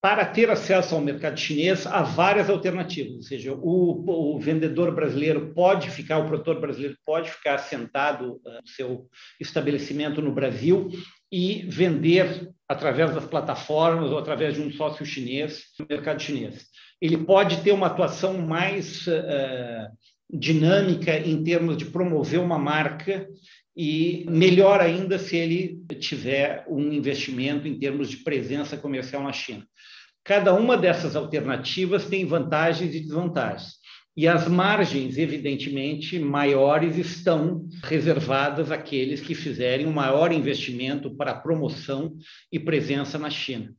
Para 0.00 0.24
ter 0.24 0.50
acesso 0.50 0.94
ao 0.94 1.00
mercado 1.00 1.38
chinês, 1.38 1.86
há 1.86 2.02
várias 2.02 2.50
alternativas, 2.50 3.14
ou 3.14 3.22
seja, 3.22 3.52
o, 3.52 4.34
o 4.34 4.38
vendedor 4.40 4.92
brasileiro 4.92 5.52
pode 5.54 5.90
ficar, 5.90 6.18
o 6.18 6.26
produtor 6.26 6.60
brasileiro 6.60 6.96
pode 7.06 7.30
ficar 7.30 7.58
sentado 7.58 8.40
uh, 8.44 8.60
no 8.60 8.66
seu 8.66 9.08
estabelecimento 9.40 10.20
no 10.20 10.32
Brasil 10.32 10.88
e 11.30 11.64
vender 11.68 12.50
através 12.68 13.14
das 13.14 13.24
plataformas 13.24 14.10
ou 14.10 14.18
através 14.18 14.54
de 14.54 14.60
um 14.60 14.72
sócio 14.72 15.06
chinês 15.06 15.66
no 15.78 15.86
mercado 15.88 16.20
chinês. 16.20 16.66
Ele 17.00 17.18
pode 17.18 17.62
ter 17.62 17.70
uma 17.70 17.86
atuação 17.86 18.38
mais 18.38 19.06
uh, 19.06 19.88
dinâmica 20.32 21.18
em 21.18 21.42
termos 21.42 21.76
de 21.76 21.84
promover 21.84 22.40
uma 22.40 22.58
marca 22.58 23.28
e 23.76 24.24
melhor 24.28 24.80
ainda 24.80 25.18
se 25.18 25.36
ele 25.36 25.84
tiver 26.00 26.64
um 26.68 26.92
investimento 26.92 27.68
em 27.68 27.78
termos 27.78 28.08
de 28.10 28.18
presença 28.18 28.76
comercial 28.76 29.22
na 29.22 29.32
China. 29.32 29.66
Cada 30.24 30.54
uma 30.54 30.76
dessas 30.76 31.16
alternativas 31.16 32.06
tem 32.06 32.24
vantagens 32.24 32.94
e 32.94 33.00
desvantagens. 33.00 33.82
E 34.14 34.28
as 34.28 34.46
margens, 34.46 35.16
evidentemente, 35.16 36.18
maiores 36.18 36.98
estão 36.98 37.66
reservadas 37.82 38.70
àqueles 38.70 39.20
que 39.20 39.34
fizerem 39.34 39.86
um 39.86 39.92
maior 39.92 40.32
investimento 40.32 41.14
para 41.16 41.34
promoção 41.34 42.14
e 42.50 42.58
presença 42.58 43.18
na 43.18 43.30
China. 43.30 43.74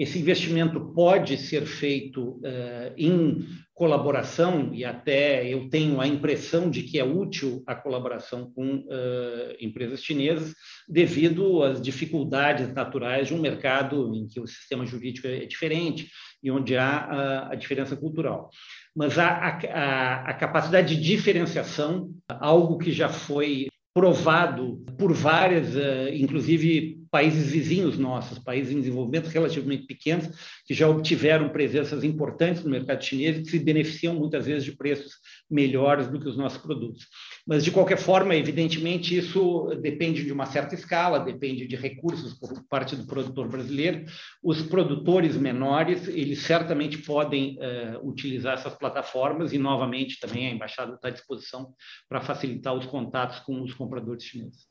Esse 0.00 0.18
investimento 0.18 0.80
pode 0.94 1.36
ser 1.36 1.66
feito 1.66 2.38
uh, 2.38 2.94
em 2.96 3.46
colaboração, 3.74 4.72
e 4.72 4.82
até 4.82 5.46
eu 5.46 5.68
tenho 5.68 6.00
a 6.00 6.06
impressão 6.06 6.70
de 6.70 6.84
que 6.84 6.98
é 6.98 7.04
útil 7.04 7.62
a 7.66 7.74
colaboração 7.74 8.50
com 8.50 8.76
uh, 8.76 9.54
empresas 9.60 10.02
chinesas, 10.02 10.54
devido 10.88 11.62
às 11.62 11.82
dificuldades 11.82 12.72
naturais 12.72 13.28
de 13.28 13.34
um 13.34 13.40
mercado 13.42 14.14
em 14.14 14.26
que 14.26 14.40
o 14.40 14.46
sistema 14.46 14.86
jurídico 14.86 15.26
é 15.26 15.44
diferente 15.44 16.08
e 16.42 16.50
onde 16.50 16.78
há 16.78 16.88
a, 16.88 17.52
a 17.52 17.54
diferença 17.54 17.94
cultural. 17.94 18.48
Mas 18.96 19.18
a, 19.18 19.28
a, 19.28 20.14
a 20.30 20.32
capacidade 20.32 20.96
de 20.96 21.02
diferenciação, 21.02 22.10
algo 22.26 22.78
que 22.78 22.90
já 22.90 23.10
foi 23.10 23.68
provado 23.92 24.82
por 24.96 25.12
várias, 25.12 25.76
eh, 25.76 26.14
inclusive 26.16 26.99
países 27.10 27.50
vizinhos 27.50 27.98
nossos, 27.98 28.38
países 28.38 28.72
em 28.72 28.80
desenvolvimento 28.80 29.26
relativamente 29.26 29.86
pequenos, 29.86 30.28
que 30.64 30.72
já 30.72 30.88
obtiveram 30.88 31.48
presenças 31.48 32.04
importantes 32.04 32.62
no 32.62 32.70
mercado 32.70 33.04
chinês 33.04 33.38
e 33.38 33.42
que 33.42 33.50
se 33.50 33.58
beneficiam 33.58 34.14
muitas 34.14 34.46
vezes 34.46 34.64
de 34.64 34.76
preços 34.76 35.14
melhores 35.50 36.06
do 36.08 36.20
que 36.20 36.28
os 36.28 36.36
nossos 36.36 36.58
produtos. 36.58 37.06
Mas, 37.46 37.64
de 37.64 37.72
qualquer 37.72 37.98
forma, 37.98 38.36
evidentemente, 38.36 39.16
isso 39.16 39.66
depende 39.80 40.24
de 40.24 40.32
uma 40.32 40.46
certa 40.46 40.74
escala, 40.74 41.18
depende 41.18 41.66
de 41.66 41.74
recursos 41.74 42.34
por 42.34 42.64
parte 42.68 42.94
do 42.94 43.06
produtor 43.06 43.48
brasileiro. 43.48 44.04
Os 44.42 44.62
produtores 44.62 45.36
menores, 45.36 46.06
eles 46.06 46.40
certamente 46.42 46.98
podem 46.98 47.58
uh, 47.58 48.08
utilizar 48.08 48.54
essas 48.54 48.74
plataformas 48.74 49.52
e, 49.52 49.58
novamente, 49.58 50.20
também 50.20 50.46
a 50.46 50.50
embaixada 50.50 50.94
está 50.94 51.08
à 51.08 51.10
disposição 51.10 51.74
para 52.08 52.20
facilitar 52.20 52.74
os 52.74 52.86
contatos 52.86 53.40
com 53.40 53.60
os 53.62 53.74
compradores 53.74 54.22
chineses. 54.22 54.69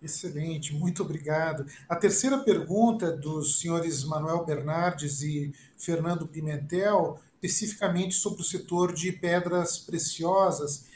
Excelente, 0.00 0.74
muito 0.74 1.02
obrigado. 1.02 1.66
A 1.88 1.96
terceira 1.96 2.38
pergunta 2.38 3.10
dos 3.10 3.60
senhores 3.60 4.04
Manuel 4.04 4.44
Bernardes 4.44 5.22
e 5.22 5.54
Fernando 5.76 6.28
Pimentel, 6.28 7.18
especificamente 7.42 8.14
sobre 8.14 8.42
o 8.42 8.44
setor 8.44 8.92
de 8.92 9.10
pedras 9.10 9.78
preciosas. 9.78 10.86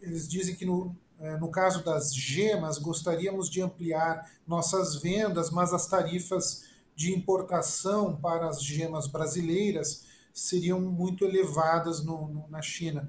Eles 0.00 0.28
dizem 0.28 0.56
que 0.56 0.66
no, 0.66 0.96
é, 1.20 1.36
no 1.36 1.48
caso 1.48 1.84
das 1.84 2.14
gemas, 2.14 2.78
gostaríamos 2.78 3.48
de 3.48 3.62
ampliar 3.62 4.28
nossas 4.46 4.96
vendas, 4.96 5.50
mas 5.50 5.72
as 5.72 5.86
tarifas 5.86 6.64
de 6.96 7.12
importação 7.14 8.16
para 8.16 8.48
as 8.48 8.62
gemas 8.62 9.06
brasileiras 9.06 10.04
seriam 10.34 10.80
muito 10.80 11.24
elevadas 11.24 12.04
no, 12.04 12.28
no, 12.28 12.48
na 12.48 12.60
China. 12.60 13.08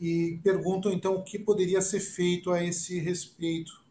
E 0.00 0.40
perguntam 0.42 0.90
então 0.92 1.14
o 1.16 1.22
que 1.22 1.38
poderia 1.38 1.80
ser 1.80 2.00
feito 2.00 2.50
a 2.50 2.64
esse 2.64 2.98
respeito. 2.98 3.84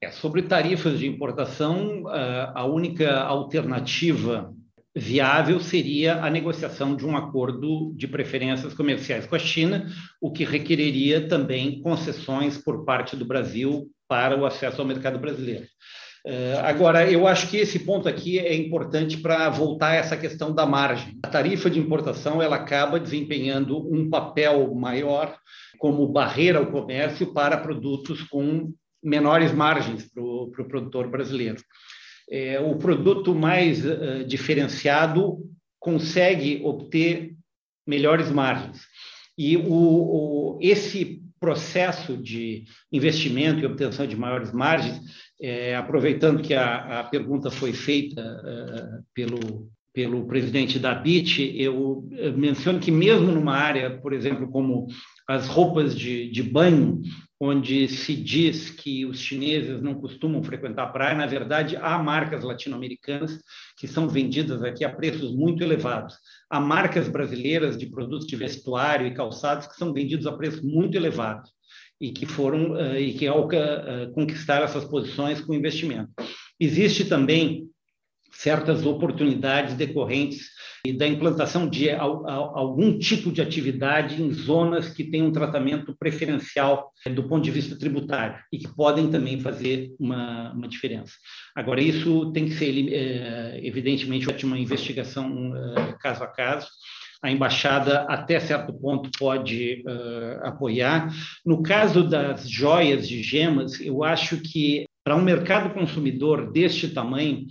É, 0.00 0.10
sobre 0.10 0.42
tarifas 0.42 0.98
de 0.98 1.08
importação, 1.08 2.04
a 2.06 2.64
única 2.64 3.20
alternativa 3.20 4.54
viável 4.94 5.60
seria 5.60 6.22
a 6.24 6.30
negociação 6.30 6.94
de 6.94 7.04
um 7.04 7.16
acordo 7.16 7.92
de 7.96 8.06
preferências 8.06 8.74
comerciais 8.74 9.26
com 9.26 9.34
a 9.34 9.38
China, 9.38 9.88
o 10.20 10.30
que 10.30 10.44
requereria 10.44 11.28
também 11.28 11.82
concessões 11.82 12.56
por 12.56 12.84
parte 12.84 13.16
do 13.16 13.24
Brasil 13.24 13.90
para 14.06 14.38
o 14.38 14.46
acesso 14.46 14.80
ao 14.80 14.86
mercado 14.86 15.18
brasileiro. 15.18 15.66
Agora, 16.64 17.10
eu 17.10 17.26
acho 17.26 17.48
que 17.48 17.56
esse 17.56 17.78
ponto 17.80 18.08
aqui 18.08 18.38
é 18.38 18.54
importante 18.54 19.16
para 19.16 19.48
voltar 19.48 19.90
a 19.90 19.94
essa 19.94 20.16
questão 20.16 20.54
da 20.54 20.66
margem. 20.66 21.18
A 21.22 21.28
tarifa 21.28 21.70
de 21.70 21.78
importação 21.78 22.42
ela 22.42 22.56
acaba 22.56 23.00
desempenhando 23.00 23.78
um 23.92 24.10
papel 24.10 24.74
maior 24.74 25.36
como 25.78 26.06
barreira 26.08 26.58
ao 26.58 26.66
comércio 26.66 27.32
para 27.32 27.56
produtos 27.56 28.22
com 28.22 28.72
menores 29.08 29.52
margens 29.52 30.06
para 30.12 30.22
o 30.22 30.50
pro 30.50 30.66
produtor 30.66 31.08
brasileiro. 31.08 31.62
É, 32.30 32.60
o 32.60 32.76
produto 32.76 33.34
mais 33.34 33.84
uh, 33.84 34.24
diferenciado 34.26 35.38
consegue 35.80 36.60
obter 36.62 37.34
melhores 37.86 38.30
margens. 38.30 38.82
E 39.36 39.56
o, 39.56 39.72
o, 39.72 40.58
esse 40.60 41.22
processo 41.40 42.16
de 42.16 42.64
investimento 42.92 43.60
e 43.60 43.66
obtenção 43.66 44.06
de 44.06 44.16
maiores 44.16 44.52
margens, 44.52 45.00
é, 45.40 45.74
aproveitando 45.76 46.42
que 46.42 46.52
a, 46.52 47.00
a, 47.00 47.04
pergunta 47.04 47.50
foi 47.50 47.72
feita 47.72 48.20
uh, 48.20 49.04
pelo, 49.14 49.70
pelo 49.94 50.26
presidente 50.26 50.78
da 50.78 50.94
BIT, 50.94 51.54
eu 51.56 52.06
menciono 52.36 52.80
que 52.80 52.90
mesmo 52.90 53.30
numa 53.30 53.56
área, 53.56 53.98
por 53.98 54.12
exemplo, 54.12 54.50
como 54.50 54.88
as 55.28 55.46
roupas 55.46 55.94
de, 55.94 56.30
de 56.30 56.42
banho, 56.42 57.02
onde 57.38 57.86
se 57.86 58.16
diz 58.16 58.70
que 58.70 59.04
os 59.04 59.20
chineses 59.20 59.80
não 59.80 59.94
costumam 59.94 60.42
frequentar 60.42 60.84
a 60.84 60.88
praia, 60.88 61.14
na 61.14 61.26
verdade, 61.26 61.76
há 61.76 61.98
marcas 61.98 62.42
latino-americanas 62.42 63.38
que 63.76 63.86
são 63.86 64.08
vendidas 64.08 64.62
aqui 64.62 64.84
a 64.84 64.92
preços 64.92 65.36
muito 65.36 65.62
elevados. 65.62 66.16
Há 66.50 66.58
marcas 66.58 67.08
brasileiras 67.08 67.76
de 67.76 67.86
produtos 67.86 68.26
de 68.26 68.34
vestuário 68.34 69.06
e 69.06 69.14
calçados 69.14 69.66
que 69.66 69.76
são 69.76 69.92
vendidos 69.92 70.26
a 70.26 70.32
preços 70.32 70.62
muito 70.62 70.96
elevados 70.96 71.50
e 72.00 72.10
que 72.10 72.26
foram 72.26 72.72
uh, 72.72 72.96
e 72.96 73.12
que 73.12 73.28
uh, 73.28 74.12
conquistar 74.14 74.62
essas 74.62 74.84
posições 74.84 75.40
com 75.40 75.54
investimento. 75.54 76.10
Existe 76.58 77.04
também 77.04 77.68
certas 78.32 78.86
oportunidades 78.86 79.74
decorrentes 79.74 80.48
da 80.92 81.06
implantação 81.06 81.68
de 81.68 81.90
algum 81.90 82.98
tipo 82.98 83.32
de 83.32 83.42
atividade 83.42 84.22
em 84.22 84.32
zonas 84.32 84.88
que 84.88 85.04
têm 85.04 85.22
um 85.22 85.32
tratamento 85.32 85.94
preferencial 85.98 86.92
eh, 87.04 87.10
do 87.10 87.24
ponto 87.24 87.44
de 87.44 87.50
vista 87.50 87.78
tributário 87.78 88.38
e 88.52 88.58
que 88.58 88.68
podem 88.68 89.10
também 89.10 89.40
fazer 89.40 89.90
uma, 89.98 90.52
uma 90.52 90.68
diferença. 90.68 91.12
Agora, 91.54 91.80
isso 91.80 92.32
tem 92.32 92.46
que 92.46 92.54
ser, 92.54 92.92
eh, 92.92 93.60
evidentemente, 93.62 94.44
uma 94.44 94.58
investigação 94.58 95.52
eh, 95.56 95.94
caso 96.00 96.22
a 96.22 96.26
caso. 96.26 96.68
A 97.20 97.32
embaixada, 97.32 98.02
até 98.02 98.38
certo 98.38 98.72
ponto, 98.72 99.10
pode 99.18 99.82
uh, 99.84 100.46
apoiar. 100.46 101.12
No 101.44 101.64
caso 101.64 102.08
das 102.08 102.48
joias 102.48 103.08
de 103.08 103.24
gemas, 103.24 103.80
eu 103.80 104.04
acho 104.04 104.36
que 104.40 104.86
para 105.02 105.16
um 105.16 105.22
mercado 105.22 105.74
consumidor 105.74 106.52
deste 106.52 106.86
tamanho, 106.86 107.46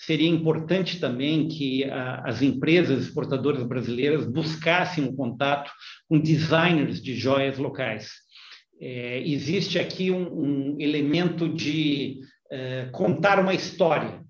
seria 0.00 0.28
importante 0.28 0.98
também 0.98 1.46
que 1.46 1.84
a, 1.84 2.22
as 2.24 2.40
empresas 2.40 3.04
exportadoras 3.04 3.62
brasileiras 3.62 4.26
buscassem 4.26 5.04
um 5.04 5.14
contato 5.14 5.70
com 6.08 6.18
designers 6.18 7.02
de 7.02 7.14
joias 7.14 7.58
locais. 7.58 8.12
É, 8.80 9.22
existe 9.28 9.78
aqui 9.78 10.10
um, 10.10 10.26
um 10.26 10.76
elemento 10.80 11.48
de 11.48 12.20
é, 12.50 12.88
contar 12.92 13.38
uma 13.38 13.52
história. 13.52 14.22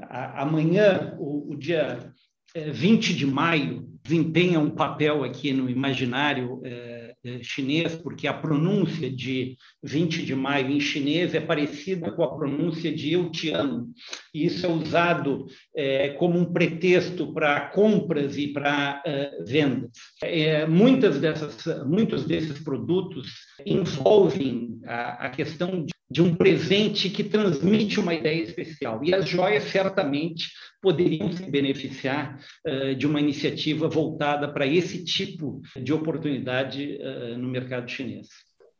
A, 0.00 0.42
amanhã, 0.42 1.14
o, 1.18 1.52
o 1.52 1.56
dia 1.58 2.10
é, 2.54 2.70
20 2.70 3.14
de 3.14 3.26
maio, 3.26 3.86
desempenha 4.02 4.58
um 4.58 4.70
papel 4.70 5.24
aqui 5.24 5.52
no 5.52 5.68
imaginário 5.68 6.62
é, 6.64 6.97
chinês, 7.42 7.94
porque 7.94 8.26
a 8.26 8.32
pronúncia 8.32 9.10
de 9.10 9.56
20 9.82 10.24
de 10.24 10.34
maio 10.34 10.70
em 10.70 10.80
chinês 10.80 11.34
é 11.34 11.40
parecida 11.40 12.10
com 12.12 12.22
a 12.22 12.36
pronúncia 12.36 12.94
de 12.94 13.12
eu 13.12 13.30
te 13.30 13.50
amo. 13.50 13.92
E 14.34 14.46
isso 14.46 14.64
é 14.64 14.68
usado 14.68 15.46
é, 15.76 16.10
como 16.10 16.38
um 16.38 16.52
pretexto 16.52 17.32
para 17.32 17.68
compras 17.70 18.36
e 18.36 18.48
para 18.48 19.02
é, 19.04 19.42
vendas. 19.44 19.90
É, 20.22 20.66
muitas 20.66 21.20
dessas, 21.20 21.64
muitos 21.86 22.24
desses 22.24 22.60
produtos 22.60 23.28
envolvem 23.64 24.78
a, 24.86 25.26
a 25.26 25.30
questão 25.30 25.84
de 25.84 25.97
de 26.10 26.22
um 26.22 26.34
presente 26.34 27.10
que 27.10 27.22
transmite 27.22 28.00
uma 28.00 28.14
ideia 28.14 28.42
especial. 28.42 29.04
E 29.04 29.14
as 29.14 29.28
joias 29.28 29.64
certamente 29.64 30.50
poderiam 30.80 31.30
se 31.32 31.42
beneficiar 31.42 32.40
uh, 32.66 32.94
de 32.94 33.06
uma 33.06 33.20
iniciativa 33.20 33.88
voltada 33.88 34.50
para 34.50 34.66
esse 34.66 35.04
tipo 35.04 35.60
de 35.76 35.92
oportunidade 35.92 36.98
uh, 37.00 37.36
no 37.36 37.48
mercado 37.48 37.90
chinês. 37.90 38.28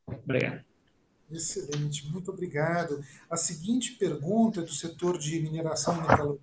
Obrigado. 0.07 0.65
Excelente, 1.31 2.09
muito 2.11 2.31
obrigado. 2.31 3.05
A 3.29 3.37
seguinte 3.37 3.93
pergunta 3.93 4.61
é 4.61 4.65
do 4.65 4.73
setor 4.73 5.19
de 5.19 5.39
mineração 5.41 5.99
e 5.99 6.01
metalurgia, 6.01 6.41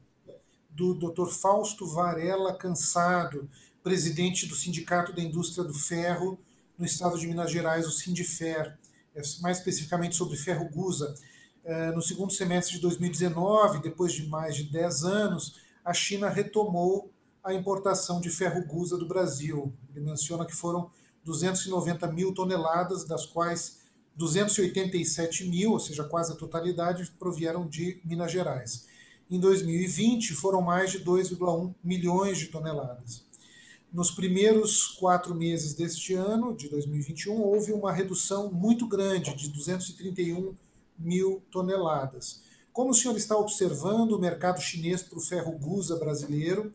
do 0.69 0.93
Dr. 0.93 1.29
Fausto 1.29 1.87
Varela 1.87 2.55
Cansado, 2.55 3.49
presidente 3.81 4.45
do 4.45 4.53
Sindicato 4.53 5.13
da 5.13 5.23
Indústria 5.23 5.63
do 5.63 5.73
Ferro 5.73 6.37
no 6.77 6.85
estado 6.85 7.17
de 7.17 7.25
Minas 7.25 7.49
Gerais, 7.49 7.87
o 7.87 7.91
Sindifer. 7.91 8.77
É 9.15 9.21
mais 9.41 9.59
especificamente 9.59 10.15
sobre 10.15 10.35
ferro 10.35 10.69
Gusa. 10.69 11.15
É, 11.63 11.91
no 11.91 12.01
segundo 12.01 12.31
semestre 12.31 12.75
de 12.75 12.81
2019, 12.81 13.81
depois 13.81 14.13
de 14.13 14.27
mais 14.27 14.55
de 14.55 14.63
10 14.63 15.03
anos, 15.03 15.55
a 15.83 15.93
China 15.93 16.29
retomou 16.29 17.11
a 17.43 17.53
importação 17.53 18.19
de 18.19 18.29
ferro 18.29 18.65
Gusa 18.65 18.97
do 18.97 19.07
Brasil. 19.07 19.73
Ele 19.89 20.03
menciona 20.03 20.45
que 20.45 20.55
foram 20.55 20.89
290 21.23 22.11
mil 22.11 22.33
toneladas, 22.33 23.05
das 23.05 23.25
quais 23.25 23.79
287 24.15 25.45
mil, 25.49 25.71
ou 25.71 25.79
seja, 25.79 26.03
quase 26.03 26.33
a 26.33 26.35
totalidade, 26.35 27.11
provieram 27.17 27.67
de 27.67 28.01
Minas 28.05 28.31
Gerais. 28.31 28.87
Em 29.29 29.39
2020, 29.39 30.33
foram 30.33 30.61
mais 30.61 30.91
de 30.91 30.99
2,1 31.03 31.73
milhões 31.83 32.37
de 32.37 32.47
toneladas. 32.47 33.24
Nos 33.95 34.11
primeiros 34.11 34.87
quatro 34.87 35.33
meses 35.33 35.73
deste 35.73 36.13
ano, 36.15 36.53
de 36.53 36.67
2021, 36.67 37.41
houve 37.41 37.71
uma 37.71 37.93
redução 37.93 38.51
muito 38.51 38.85
grande, 38.85 39.33
de 39.33 39.47
231 39.47 40.53
mil 40.99 41.41
toneladas. 41.49 42.41
como 42.73 42.89
o 42.89 42.93
senhor 42.93 43.15
está 43.15 43.37
observando 43.37 44.11
o 44.11 44.19
mercado 44.19 44.59
chinês 44.59 45.01
para 45.01 45.17
o 45.17 45.21
ferro 45.21 45.53
gusa 45.53 45.95
brasileiro? 45.95 46.73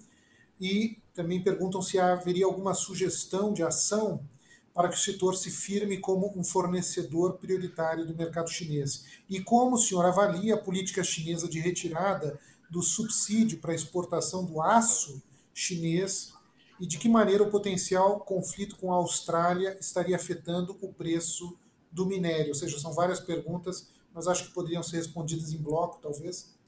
E 0.58 0.96
também 1.12 1.42
perguntam 1.42 1.82
se 1.82 1.98
haveria 1.98 2.46
alguma 2.46 2.72
sugestão 2.72 3.52
de 3.52 3.62
ação 3.62 4.24
para 4.72 4.88
que 4.88 4.96
o 4.96 4.98
setor 4.98 5.36
se 5.36 5.50
firme 5.50 5.98
como 5.98 6.32
um 6.34 6.42
fornecedor 6.42 7.34
prioritário 7.34 8.06
do 8.06 8.16
mercado 8.16 8.48
chinês. 8.48 9.04
E 9.28 9.42
como 9.42 9.76
o 9.76 9.78
senhor 9.78 10.06
avalia 10.06 10.54
a 10.54 10.58
política 10.58 11.04
chinesa 11.04 11.46
de 11.46 11.60
retirada 11.60 12.40
do 12.70 12.82
subsídio 12.82 13.58
para 13.58 13.74
exportação 13.74 14.42
do 14.42 14.62
aço 14.62 15.22
chinês 15.52 16.32
e 16.80 16.86
de 16.86 16.98
que 16.98 17.08
maneira 17.08 17.42
o 17.42 17.50
potencial 17.50 18.20
conflito 18.20 18.76
com 18.76 18.92
a 18.92 18.96
Austrália 18.96 19.76
estaria 19.78 20.16
afetando 20.16 20.76
o 20.80 20.92
preço 20.92 21.58
do 21.92 22.06
minério? 22.06 22.48
Ou 22.48 22.54
seja, 22.54 22.78
são 22.78 22.92
várias 22.92 23.20
perguntas, 23.20 23.90
mas 24.14 24.26
acho 24.26 24.46
que 24.46 24.54
poderiam 24.54 24.82
ser 24.82 24.96
respondidas 24.96 25.52
em 25.52 25.58
bloco, 25.58 26.00
talvez. 26.00 26.58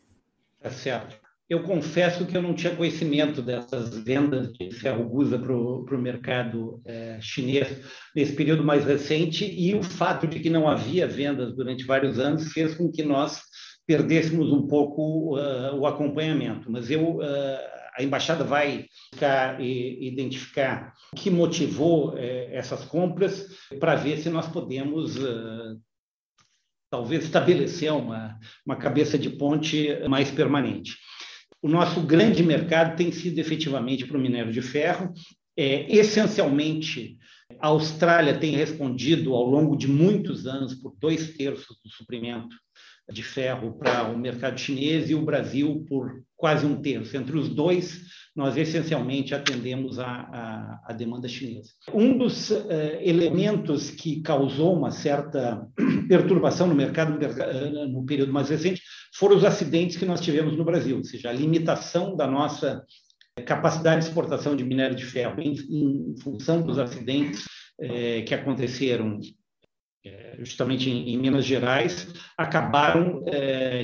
Tá 0.61 0.71
certo. 0.71 1.17
Eu 1.49 1.63
confesso 1.65 2.25
que 2.25 2.37
eu 2.37 2.41
não 2.41 2.55
tinha 2.55 2.75
conhecimento 2.75 3.43
dessas 3.43 3.99
vendas 3.99 4.53
de 4.53 4.71
ferro 4.71 5.07
gusa 5.09 5.39
para 5.39 5.53
o 5.55 5.99
mercado 5.99 6.81
é, 6.85 7.19
chinês 7.21 7.69
nesse 8.15 8.35
período 8.35 8.65
mais 8.65 8.85
recente 8.85 9.45
e 9.45 9.75
o 9.75 9.83
fato 9.83 10.27
de 10.27 10.41
que 10.41 10.49
não 10.49 10.69
havia 10.69 11.07
vendas 11.07 11.55
durante 11.55 11.85
vários 11.85 12.19
anos 12.19 12.53
fez 12.53 12.75
com 12.75 12.91
que 12.91 13.03
nós 13.03 13.43
perdêssemos 13.87 14.51
um 14.51 14.67
pouco 14.67 15.37
uh, 15.37 15.75
o 15.77 15.87
acompanhamento. 15.87 16.71
Mas 16.71 16.91
eu, 16.91 17.17
uh, 17.17 17.59
a 17.97 18.03
embaixada 18.03 18.45
vai 18.45 18.87
ficar 19.13 19.61
e 19.61 20.09
identificar 20.09 20.95
o 21.13 21.17
que 21.17 21.31
motivou 21.31 22.11
uh, 22.11 22.19
essas 22.51 22.85
compras 22.85 23.47
para 23.79 23.95
ver 23.95 24.19
se 24.19 24.31
nós 24.31 24.49
podemos 24.49 25.17
talvez 26.91 27.25
estabelecer 27.25 27.91
uma, 27.91 28.39
uma 28.67 28.77
cabeça 28.77 29.19
de 29.19 29.31
ponte 29.31 29.89
mais 30.11 30.31
permanente. 30.31 30.99
O 31.63 31.69
nosso 31.69 32.03
grande 32.03 32.43
mercado 32.43 32.97
tem 32.97 33.11
sido 33.11 33.39
efetivamente 33.39 34.05
para 34.05 34.19
o 34.19 34.21
minério 34.21 34.53
de 34.53 34.61
ferro. 34.61 35.11
É, 35.57 35.91
essencialmente, 35.91 37.17
a 37.61 37.69
Austrália 37.69 38.39
tem 38.39 38.55
respondido 38.57 39.33
ao 39.35 39.45
longo 39.45 39.77
de 39.77 39.89
muitos 39.89 40.47
anos 40.47 40.75
por 40.75 40.95
dois 40.99 41.35
terços 41.35 41.79
do 41.83 41.91
suprimento 41.91 42.57
de 43.11 43.23
ferro 43.23 43.73
para 43.79 44.09
o 44.09 44.19
mercado 44.19 44.59
chinês 44.59 45.11
e 45.11 45.15
o 45.15 45.25
Brasil 45.25 45.85
por 45.89 46.23
quase 46.37 46.67
um 46.67 46.81
terço. 46.81 47.17
Entre 47.17 47.37
os 47.37 47.49
dois, 47.49 48.03
nós 48.35 48.57
essencialmente 48.57 49.35
atendemos 49.35 49.99
a 49.99 50.93
demanda 50.97 51.29
chinesa. 51.29 51.71
Um 51.93 52.17
dos 52.17 52.51
uh, 52.51 52.67
elementos 53.01 53.91
que 53.91 54.23
causou 54.23 54.77
uma 54.77 54.91
certa 54.91 55.67
perturbação 56.09 56.67
no 56.67 56.75
mercado 56.75 57.15
uh, 57.15 57.89
no 57.89 58.05
período 58.05 58.33
mais 58.33 58.49
recente 58.49 58.83
foram 59.15 59.37
os 59.37 59.45
acidentes 59.45 59.97
que 59.97 60.07
nós 60.07 60.21
tivemos 60.21 60.57
no 60.57 60.65
Brasil, 60.65 60.97
ou 60.97 61.05
seja, 61.05 61.29
a 61.29 61.33
limitação 61.33 62.17
da 62.17 62.27
nossa 62.27 62.83
capacidade 63.47 64.03
de 64.03 64.09
exportação 64.09 64.57
de 64.57 64.65
minério 64.65 64.97
de 64.97 65.05
ferro 65.05 65.41
em, 65.41 65.53
em 65.53 66.15
função 66.21 66.63
dos 66.63 66.79
acidentes 66.79 67.45
uh, 67.81 68.25
que 68.27 68.35
aconteceram 68.35 69.21
justamente 70.39 70.91
em, 70.91 71.17
Minas 71.17 71.45
Gerais, 71.45 72.13
acabaram 72.37 73.23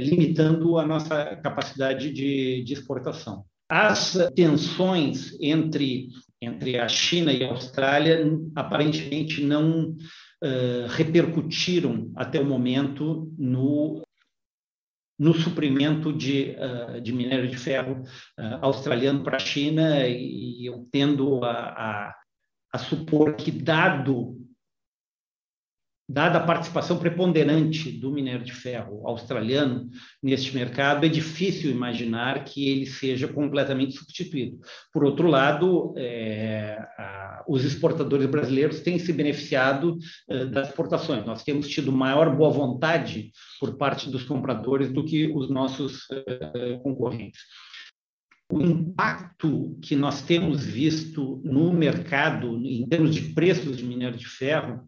limitando 0.01 0.79
a 0.79 0.87
nossa 0.87 1.37
capacidade 1.37 2.13
de, 2.13 2.63
de 2.65 2.73
exportação. 2.73 3.45
As 3.71 4.17
tensões 4.35 5.37
entre, 5.43 6.09
entre 6.41 6.79
a 6.79 6.89
China 6.89 7.31
e 7.31 7.45
a 7.45 7.51
Austrália 7.51 8.25
aparentemente 8.57 9.43
não 9.43 9.91
uh, 9.91 10.87
repercutiram 10.89 12.11
até 12.17 12.41
o 12.41 12.47
momento 12.47 13.31
no, 13.39 14.01
no 15.19 15.35
suprimento 15.35 16.15
de, 16.15 16.57
uh, 16.57 16.99
de 16.99 17.13
minério 17.13 17.47
de 17.47 17.59
ferro 17.59 18.03
uh, 18.39 18.59
australiano 18.63 19.23
para 19.23 19.37
a 19.37 19.41
China, 19.41 20.09
e 20.09 20.65
eu 20.65 20.89
tendo 20.91 21.45
a, 21.45 21.53
a, 21.53 22.15
a 22.73 22.79
supor 22.79 23.35
que, 23.35 23.51
dado 23.51 24.48
dada 26.09 26.38
a 26.38 26.43
participação 26.43 26.99
preponderante 26.99 27.91
do 27.93 28.11
minério 28.11 28.45
de 28.45 28.53
ferro 28.53 29.07
australiano 29.07 29.91
neste 30.23 30.55
mercado, 30.55 31.05
é 31.05 31.09
difícil 31.09 31.71
imaginar 31.71 32.45
que 32.45 32.67
ele 32.67 32.87
seja 32.87 33.29
completamente 33.29 33.93
substituído. 33.93 34.59
Por 34.91 35.05
outro 35.05 35.29
lado, 35.29 35.93
é, 35.99 36.79
a, 36.97 37.45
os 37.47 37.62
exportadores 37.62 38.27
brasileiros 38.27 38.81
têm 38.81 38.99
se 38.99 39.12
beneficiado 39.12 39.99
é, 40.31 40.47
das 40.47 40.68
exportações. 40.68 41.27
Nós 41.27 41.44
temos 41.44 41.68
tido 41.68 41.92
maior 41.92 42.35
boa 42.35 42.51
vontade 42.51 43.31
por 43.61 43.77
parte 43.77 44.09
dos 44.09 44.25
compradores 44.25 44.90
do 44.90 45.05
que 45.05 45.31
os 45.35 45.51
nossos 45.51 46.07
é, 46.11 46.79
concorrentes. 46.83 47.42
O 48.51 48.62
impacto 48.62 49.79
que 49.83 49.94
nós 49.94 50.23
temos 50.23 50.64
visto 50.64 51.42
no 51.44 51.71
mercado, 51.71 52.57
em 52.64 52.88
termos 52.88 53.14
de 53.14 53.35
preços 53.35 53.77
de 53.77 53.85
minério 53.85 54.16
de 54.16 54.27
ferro, 54.27 54.87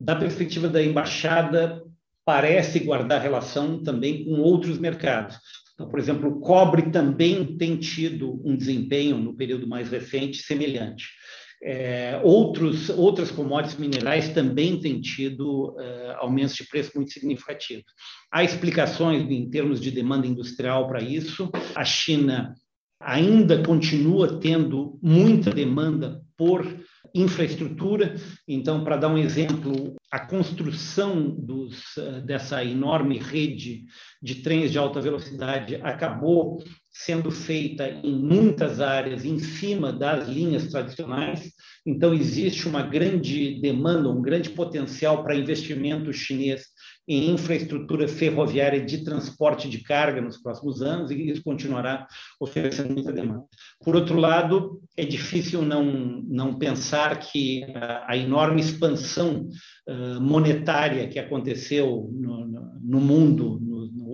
da 0.00 0.14
perspectiva 0.16 0.68
da 0.68 0.82
embaixada, 0.82 1.82
parece 2.24 2.80
guardar 2.80 3.22
relação 3.22 3.82
também 3.82 4.24
com 4.24 4.40
outros 4.40 4.78
mercados. 4.78 5.38
Então, 5.74 5.88
por 5.88 5.98
exemplo, 5.98 6.28
o 6.30 6.40
cobre 6.40 6.90
também 6.90 7.56
tem 7.56 7.76
tido 7.76 8.40
um 8.44 8.56
desempenho 8.56 9.18
no 9.18 9.34
período 9.34 9.66
mais 9.68 9.90
recente 9.90 10.38
semelhante. 10.38 11.06
É, 11.62 12.20
outros, 12.22 12.90
outras 12.90 13.30
commodities 13.30 13.78
minerais 13.78 14.28
também 14.30 14.78
têm 14.78 15.00
tido 15.00 15.74
é, 15.78 16.14
aumentos 16.18 16.54
de 16.54 16.66
preço 16.66 16.92
muito 16.94 17.12
significativos. 17.12 17.84
Há 18.30 18.44
explicações 18.44 19.30
em 19.30 19.48
termos 19.48 19.80
de 19.80 19.90
demanda 19.90 20.26
industrial 20.26 20.86
para 20.88 21.02
isso. 21.02 21.50
A 21.74 21.84
China 21.84 22.54
ainda 23.00 23.62
continua 23.62 24.38
tendo 24.40 24.98
muita 25.02 25.50
demanda 25.50 26.22
por 26.36 26.66
infraestrutura. 27.20 28.14
Então, 28.46 28.84
para 28.84 28.96
dar 28.96 29.08
um 29.08 29.18
exemplo, 29.18 29.94
a 30.10 30.20
construção 30.20 31.30
dos, 31.30 31.94
dessa 32.24 32.64
enorme 32.64 33.18
rede 33.18 33.84
de 34.22 34.36
trens 34.36 34.70
de 34.70 34.78
alta 34.78 35.00
velocidade 35.00 35.76
acabou 35.76 36.62
sendo 36.92 37.30
feita 37.30 37.88
em 37.88 38.18
muitas 38.18 38.80
áreas 38.80 39.24
em 39.24 39.38
cima 39.38 39.92
das 39.92 40.28
linhas 40.28 40.68
tradicionais. 40.68 41.52
Então, 41.86 42.14
existe 42.14 42.66
uma 42.66 42.82
grande 42.82 43.60
demanda, 43.60 44.08
um 44.08 44.22
grande 44.22 44.50
potencial 44.50 45.22
para 45.22 45.36
investimento 45.36 46.12
chinês 46.12 46.64
em 47.08 47.30
infraestrutura 47.30 48.08
ferroviária 48.08 48.84
de 48.84 49.04
transporte 49.04 49.68
de 49.68 49.82
carga 49.82 50.20
nos 50.20 50.38
próximos 50.38 50.82
anos, 50.82 51.10
e 51.10 51.30
isso 51.30 51.42
continuará 51.42 52.06
oferecendo 52.40 52.92
muita 52.92 53.12
demanda. 53.12 53.44
Por 53.84 53.94
outro 53.94 54.18
lado, 54.18 54.80
é 54.96 55.04
difícil 55.04 55.62
não, 55.62 55.84
não 56.26 56.58
pensar 56.58 57.18
que 57.20 57.64
a, 57.74 58.12
a 58.12 58.16
enorme 58.16 58.60
expansão 58.60 59.48
uh, 59.88 60.20
monetária 60.20 61.08
que 61.08 61.18
aconteceu 61.18 62.10
no, 62.12 62.46
no, 62.46 62.80
no 62.82 63.00
mundo 63.00 63.60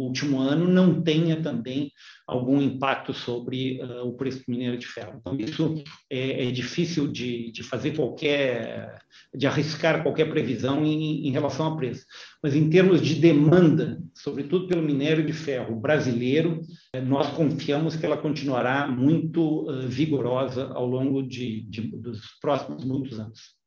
último 0.03 0.41
ano 0.41 0.69
não 0.69 1.03
tenha 1.03 1.41
também 1.43 1.91
algum 2.27 2.61
impacto 2.61 3.13
sobre 3.13 3.81
uh, 3.83 4.07
o 4.07 4.15
preço 4.15 4.39
do 4.39 4.51
minério 4.51 4.79
de 4.79 4.87
ferro. 4.87 5.19
Então, 5.21 5.37
isso 5.37 5.83
é, 6.11 6.49
é 6.49 6.51
difícil 6.51 7.09
de, 7.09 7.51
de 7.53 7.63
fazer 7.63 7.97
qualquer, 7.97 8.99
de 9.35 9.47
arriscar 9.47 10.03
qualquer 10.03 10.29
previsão 10.29 10.85
em, 10.85 11.27
em 11.27 11.31
relação 11.31 11.67
a 11.67 11.77
preço 11.77 12.05
mas 12.43 12.57
em 12.57 12.69
termos 12.69 13.01
de 13.01 13.15
demanda, 13.15 14.03
sobretudo 14.13 14.67
pelo 14.67 14.83
minério 14.83 15.25
de 15.25 15.33
ferro 15.33 15.79
brasileiro, 15.79 16.61
eh, 16.93 17.01
nós 17.01 17.29
confiamos 17.31 17.95
que 17.95 18.05
ela 18.05 18.17
continuará 18.17 18.89
muito 18.89 19.71
uh, 19.71 19.87
vigorosa 19.87 20.67
ao 20.73 20.85
longo 20.85 21.23
de, 21.23 21.63
de, 21.63 21.83
dos 21.97 22.21
próximos 22.41 22.85
muitos 22.85 23.21
anos. 23.21 23.62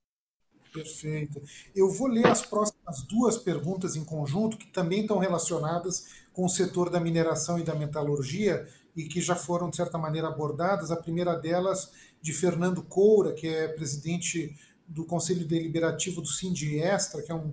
Perfeito. 0.75 1.41
Eu 1.75 1.89
vou 1.89 2.07
ler 2.07 2.27
as 2.27 2.45
próximas 2.45 3.01
duas 3.03 3.37
perguntas 3.37 3.95
em 3.95 4.03
conjunto, 4.03 4.57
que 4.57 4.67
também 4.67 5.01
estão 5.01 5.17
relacionadas 5.17 6.07
com 6.33 6.45
o 6.45 6.49
setor 6.49 6.89
da 6.89 6.99
mineração 6.99 7.57
e 7.57 7.63
da 7.63 7.73
metalurgia 7.73 8.67
e 8.95 9.03
que 9.03 9.21
já 9.21 9.35
foram, 9.35 9.69
de 9.69 9.75
certa 9.75 9.97
maneira, 9.97 10.27
abordadas. 10.27 10.91
A 10.91 10.95
primeira 10.95 11.35
delas, 11.35 11.91
de 12.21 12.33
Fernando 12.33 12.81
Coura, 12.83 13.33
que 13.33 13.47
é 13.47 13.67
presidente 13.67 14.55
do 14.87 15.05
Conselho 15.05 15.47
Deliberativo 15.47 16.21
do 16.21 16.27
Sindi 16.27 16.79
Extra, 16.79 17.21
que 17.21 17.31
é 17.31 17.35
um 17.35 17.51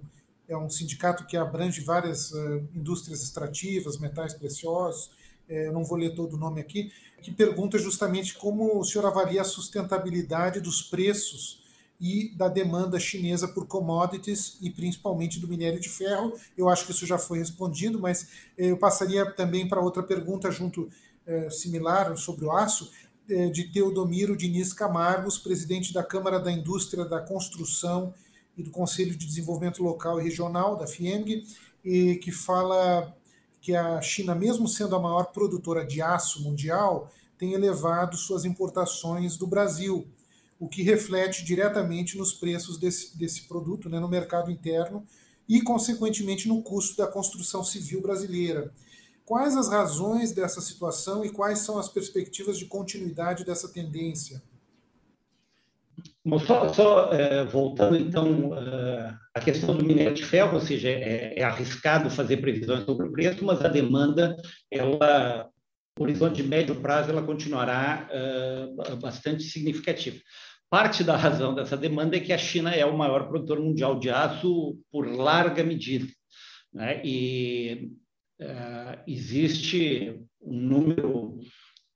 é 0.48 0.56
um 0.56 0.68
sindicato 0.68 1.24
que 1.24 1.36
abrange 1.36 1.80
várias 1.80 2.30
uh, 2.32 2.68
indústrias 2.74 3.22
extrativas, 3.22 3.98
metais 3.98 4.34
preciosos, 4.34 5.10
é, 5.48 5.70
não 5.70 5.84
vou 5.84 5.98
ler 5.98 6.14
todo 6.14 6.34
o 6.34 6.38
nome 6.38 6.60
aqui, 6.60 6.92
que 7.20 7.30
pergunta 7.30 7.78
justamente 7.78 8.34
como 8.34 8.78
o 8.78 8.84
senhor 8.84 9.06
avalia 9.06 9.42
a 9.42 9.44
sustentabilidade 9.44 10.60
dos 10.60 10.82
preços 10.82 11.61
e 12.02 12.34
da 12.34 12.48
demanda 12.48 12.98
chinesa 12.98 13.46
por 13.46 13.64
commodities 13.64 14.58
e 14.60 14.68
principalmente 14.68 15.38
do 15.38 15.46
minério 15.46 15.78
de 15.78 15.88
ferro. 15.88 16.32
Eu 16.58 16.68
acho 16.68 16.84
que 16.84 16.90
isso 16.90 17.06
já 17.06 17.16
foi 17.16 17.38
respondido, 17.38 18.00
mas 18.00 18.26
eh, 18.58 18.72
eu 18.72 18.76
passaria 18.76 19.24
também 19.24 19.68
para 19.68 19.80
outra 19.80 20.02
pergunta 20.02 20.50
junto 20.50 20.90
eh, 21.24 21.48
similar 21.48 22.16
sobre 22.16 22.44
o 22.44 22.50
aço, 22.50 22.90
eh, 23.30 23.50
de 23.50 23.72
Teodomiro 23.72 24.36
Diniz 24.36 24.72
Camargos, 24.72 25.38
presidente 25.38 25.94
da 25.94 26.02
Câmara 26.02 26.40
da 26.40 26.50
Indústria 26.50 27.04
da 27.04 27.20
Construção 27.20 28.12
e 28.58 28.64
do 28.64 28.72
Conselho 28.72 29.16
de 29.16 29.24
Desenvolvimento 29.24 29.80
Local 29.80 30.20
e 30.20 30.24
Regional, 30.24 30.76
da 30.76 30.88
FIEMG, 30.88 31.46
e 31.84 32.16
que 32.16 32.32
fala 32.32 33.14
que 33.60 33.76
a 33.76 34.02
China, 34.02 34.34
mesmo 34.34 34.66
sendo 34.66 34.96
a 34.96 35.00
maior 35.00 35.26
produtora 35.26 35.86
de 35.86 36.02
aço 36.02 36.42
mundial, 36.42 37.12
tem 37.38 37.52
elevado 37.52 38.16
suas 38.16 38.44
importações 38.44 39.36
do 39.36 39.46
Brasil, 39.46 40.04
o 40.62 40.68
que 40.68 40.80
reflete 40.80 41.44
diretamente 41.44 42.16
nos 42.16 42.32
preços 42.32 42.78
desse, 42.78 43.18
desse 43.18 43.48
produto 43.48 43.88
né, 43.88 43.98
no 43.98 44.08
mercado 44.08 44.48
interno 44.48 45.04
e, 45.48 45.60
consequentemente, 45.60 46.46
no 46.46 46.62
custo 46.62 46.96
da 46.96 47.08
construção 47.08 47.64
civil 47.64 48.00
brasileira. 48.00 48.72
Quais 49.24 49.56
as 49.56 49.68
razões 49.68 50.30
dessa 50.30 50.60
situação 50.60 51.24
e 51.24 51.30
quais 51.30 51.58
são 51.58 51.80
as 51.80 51.88
perspectivas 51.88 52.56
de 52.56 52.66
continuidade 52.66 53.44
dessa 53.44 53.68
tendência? 53.68 54.40
Bom, 56.24 56.38
só, 56.38 56.72
só 56.72 57.12
é, 57.12 57.44
voltando 57.44 57.96
então 57.96 58.56
é, 58.56 59.16
à 59.34 59.40
questão 59.40 59.76
do 59.76 59.84
minério 59.84 60.14
de 60.14 60.24
ferro, 60.24 60.54
ou 60.54 60.60
seja, 60.60 60.88
é, 60.88 61.40
é, 61.40 61.42
arriscado 61.42 62.08
fazer 62.08 62.36
previsões 62.36 62.84
sobre 62.84 63.08
o 63.08 63.10
preço, 63.10 63.44
mas 63.44 63.64
a 63.64 63.68
demanda, 63.68 64.36
ela, 64.70 65.48
horizonte 65.98 66.40
de 66.40 66.48
médio 66.48 66.80
prazo, 66.80 67.10
ela 67.10 67.22
continuará 67.22 68.08
é, 68.12 68.94
bastante 68.94 69.42
significativa. 69.42 70.20
Parte 70.72 71.04
da 71.04 71.18
razão 71.18 71.54
dessa 71.54 71.76
demanda 71.76 72.16
é 72.16 72.20
que 72.20 72.32
a 72.32 72.38
China 72.38 72.70
é 72.70 72.86
o 72.86 72.96
maior 72.96 73.28
produtor 73.28 73.60
mundial 73.60 73.98
de 73.98 74.08
aço 74.08 74.78
por 74.90 75.06
larga 75.06 75.62
medida, 75.62 76.10
né? 76.72 76.98
e 77.04 77.90
é, 78.40 79.00
existe 79.06 80.18
um 80.40 80.58
número 80.58 81.38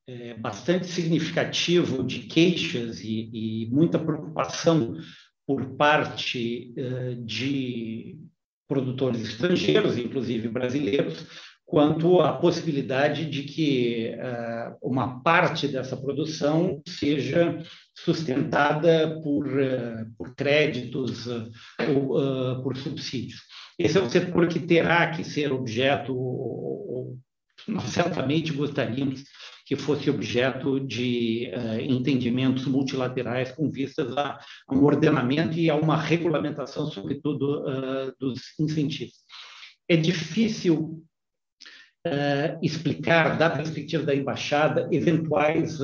é, 0.06 0.34
bastante 0.34 0.88
significativo 0.88 2.04
de 2.04 2.24
queixas 2.24 3.00
e, 3.00 3.30
e 3.32 3.70
muita 3.70 3.98
preocupação 3.98 4.94
por 5.46 5.64
parte 5.76 6.74
é, 6.76 7.14
de 7.14 8.18
produtores 8.68 9.22
estrangeiros, 9.22 9.96
inclusive 9.96 10.48
brasileiros, 10.48 11.24
quanto 11.66 12.20
à 12.20 12.33
possibilidade 12.33 13.29
de 13.29 13.42
que 13.42 14.14
uh, 14.14 14.76
uma 14.81 15.20
parte 15.20 15.66
dessa 15.66 15.96
produção 15.96 16.81
seja 16.87 17.61
sustentada 17.92 19.20
por, 19.20 19.48
uh, 19.48 20.07
por 20.16 20.35
créditos 20.37 21.26
uh, 21.26 21.50
ou 21.92 22.62
por 22.62 22.76
subsídios. 22.76 23.42
Esse 23.76 23.98
é 23.98 24.00
um 24.00 24.09
setor 24.09 24.46
que 24.46 24.61
terá 24.61 25.11
que 25.11 25.24
ser 25.24 25.52
objeto, 25.52 26.16
ou, 26.16 27.18
nós 27.66 27.90
certamente 27.90 28.52
gostaríamos 28.52 29.24
que 29.66 29.74
fosse 29.74 30.09
objeto 30.09 30.79
de 30.79 31.50
entendimentos 31.83 32.66
multilaterais 32.66 33.50
com 33.50 33.68
vistas 33.68 34.16
a, 34.16 34.38
a, 34.68 34.74
um 34.74 34.85
ordenamento 34.85 35.59
e 35.59 35.68
a 35.68 35.74
uma 35.74 36.00
regulamentação, 36.00 36.87
sobretudo, 36.87 37.64
dos 38.20 38.40
incentivos. 38.61 39.16
É 39.88 39.96
difícil 39.96 41.05
uh, 42.07 42.59
explicar, 42.62 43.37
da 43.37 43.51
perspectiva 43.51 44.05
da 44.05 44.14
embaixada, 44.14 44.88
eventuais 44.90 45.79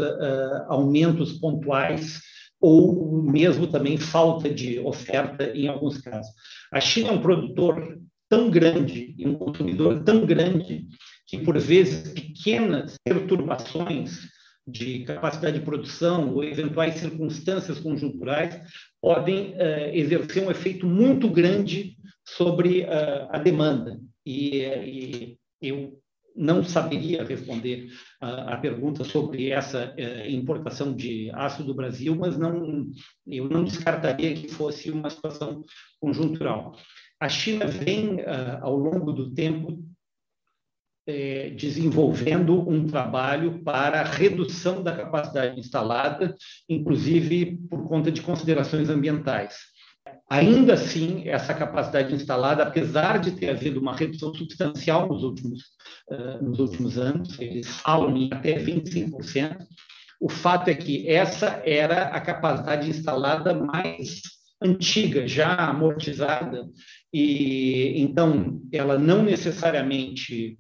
aumentos 0.69 1.35
pontuais 1.35 2.21
ou 2.61 3.23
mesmo 3.23 3.67
também 3.67 3.97
falta 3.99 4.49
de 4.49 4.79
oferta 4.79 5.51
em 5.53 5.67
alguns 5.67 5.99
casos. 5.99 6.33
A 6.71 6.81
China 6.81 7.09
é 7.09 7.13
um 7.13 7.21
produtor 7.21 7.99
tão 8.29 8.49
grande 8.49 9.15
e 9.19 9.27
um 9.27 9.35
consumidor 9.35 10.05
tão 10.05 10.25
grande 10.25 10.87
que, 11.27 11.39
por 11.39 11.59
vezes, 11.59 12.13
pequenas 12.13 12.97
perturbações 13.05 14.21
de 14.67 15.01
capacidade 15.01 15.59
de 15.59 15.65
produção 15.65 16.33
ou 16.35 16.45
eventuais 16.45 16.95
circunstâncias 16.95 17.81
conjunturais 17.81 18.61
podem 19.01 19.51
uh, 19.55 19.91
exercer 19.93 20.47
um 20.47 20.51
efeito 20.51 20.87
muito 20.87 21.29
grande 21.29 21.97
sobre 22.25 22.83
uh, 22.83 23.29
a 23.31 23.39
demanda. 23.39 24.01
E, 24.25 24.61
e, 24.61 25.37
eu 25.61 25.99
não 26.35 26.65
saberia 26.65 27.25
responder 27.25 27.89
a, 28.21 28.55
a 28.55 28.57
pergunta 28.57 29.05
sobre 29.05 29.51
essa 29.51 29.95
uh, 29.95 30.31
importação 30.31 30.95
de 30.95 31.31
aço 31.33 31.63
do 31.63 31.75
Brasil, 31.75 32.15
mas 32.15 32.37
não, 32.37 32.91
eu 33.27 33.49
não 33.49 33.65
descartaria 33.65 34.35
que 34.35 34.49
fosse 34.49 34.91
uma 34.91 35.11
situação 35.11 35.65
conjuntural. 36.01 36.77
A 37.21 37.29
China 37.29 37.67
vem, 37.67 38.17
ao 38.61 38.77
longo 38.77 39.13
do 39.13 39.33
tempo, 39.33 39.79
é, 41.07 41.51
desenvolvendo 41.51 42.69
um 42.69 42.87
trabalho 42.87 43.63
para 43.65 44.03
redução 44.03 44.83
da 44.83 44.95
capacidade 44.95 45.59
instalada, 45.59 46.37
inclusive 46.69 47.59
por 47.69 47.89
conta 47.89 48.11
de 48.11 48.23
considerações 48.23 48.89
ambientais. 48.89 49.72
Ainda 50.33 50.73
assim, 50.73 51.29
essa 51.29 51.53
capacidade 51.53 52.15
instalada, 52.15 52.63
apesar 52.63 53.19
de 53.19 53.33
ter 53.33 53.51
havido 53.51 53.79
uma 53.79 53.95
redução 53.95 54.35
substancial 54.35 55.07
nos 55.07 55.23
últimos, 55.23 55.61
uh, 56.11 56.43
nos 56.43 56.59
últimos 56.59 56.97
anos, 56.97 57.39
eles 57.39 57.67
falam 57.67 58.17
em 58.17 58.31
até 58.33 58.59
25%, 58.59 59.59
o 60.19 60.31
fato 60.31 60.71
é 60.71 60.75
que 60.75 61.07
essa 61.07 61.61
era 61.67 62.05
a 62.05 62.19
capacidade 62.19 62.89
instalada 62.89 63.53
mais 63.53 64.23
antiga, 64.63 65.29
já 65.29 65.55
amortizada, 65.55 66.67
e 67.13 68.01
então 68.01 68.59
ela 68.73 68.99
não 68.99 69.23
necessariamente 69.23 70.59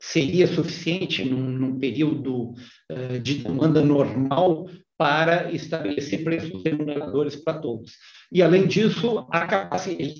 seria 0.00 0.46
suficiente 0.46 1.22
num, 1.22 1.50
num 1.50 1.78
período 1.78 2.54
uh, 2.90 3.20
de 3.22 3.34
demanda 3.34 3.84
normal 3.84 4.66
para 4.98 5.52
estabelecer 5.52 6.24
preços 6.24 6.62
remuneradores 6.64 7.36
para 7.36 7.58
todos. 7.58 7.92
E, 8.32 8.42
além 8.42 8.66
disso, 8.66 9.26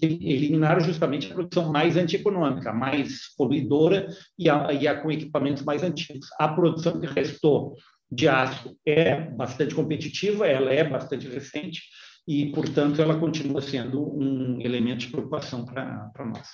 eliminaram 0.03 0.81
justamente 0.81 1.31
a 1.31 1.35
produção 1.35 1.73
mais 1.73 1.97
antieconômica, 1.97 2.73
mais 2.73 3.35
poluidora 3.37 4.09
e 4.39 4.51
a, 4.51 4.73
e 4.73 4.87
a 4.87 5.01
com 5.01 5.11
equipamentos 5.11 5.63
mais 5.63 5.83
antigos. 5.83 6.29
A 6.39 6.49
produção 6.49 7.01
que 7.01 7.07
restou 7.07 7.75
de 8.11 8.29
aço 8.29 8.77
é 8.87 9.19
bastante 9.31 9.75
competitiva, 9.75 10.47
ela 10.47 10.73
é 10.73 10.85
bastante 10.85 11.27
recente 11.27 11.83
e, 12.29 12.53
portanto, 12.53 13.01
ela 13.01 13.19
continua 13.19 13.63
sendo 13.63 14.03
um 14.17 14.61
elemento 14.61 15.01
de 15.01 15.09
preocupação 15.09 15.65
para 15.65 16.25
nós. 16.27 16.49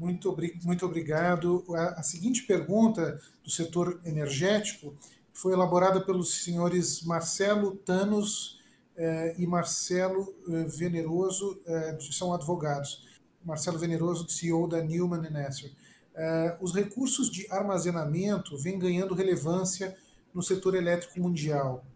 Muito, 0.00 0.34
muito 0.64 0.86
obrigado. 0.86 1.62
A, 1.74 2.00
a 2.00 2.02
seguinte 2.02 2.44
pergunta 2.44 3.20
do 3.44 3.50
setor 3.50 4.00
energético 4.04 4.96
foi 5.40 5.54
elaborada 5.54 6.02
pelos 6.02 6.44
senhores 6.44 7.02
Marcelo 7.02 7.74
Tanos 7.74 8.60
eh, 8.94 9.36
e 9.38 9.46
Marcelo 9.46 10.34
eh, 10.46 10.64
Veneroso, 10.64 11.58
eh, 11.64 11.96
são 12.12 12.34
advogados. 12.34 13.06
Marcelo 13.42 13.78
Veneroso, 13.78 14.28
CEO 14.28 14.68
da 14.68 14.82
Newman 14.82 15.30
Nesser. 15.30 15.72
Eh, 16.14 16.58
os 16.60 16.74
recursos 16.74 17.30
de 17.30 17.50
armazenamento 17.50 18.54
vêm 18.58 18.78
ganhando 18.78 19.14
relevância 19.14 19.96
no 20.34 20.42
setor 20.42 20.74
elétrico 20.74 21.18
mundial, 21.18 21.86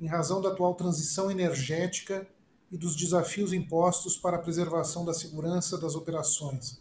em 0.00 0.06
razão 0.06 0.40
da 0.40 0.48
atual 0.48 0.74
transição 0.74 1.30
energética 1.30 2.26
e 2.72 2.78
dos 2.78 2.96
desafios 2.96 3.52
impostos 3.52 4.16
para 4.16 4.38
a 4.38 4.40
preservação 4.40 5.04
da 5.04 5.12
segurança 5.12 5.76
das 5.76 5.94
operações. 5.94 6.80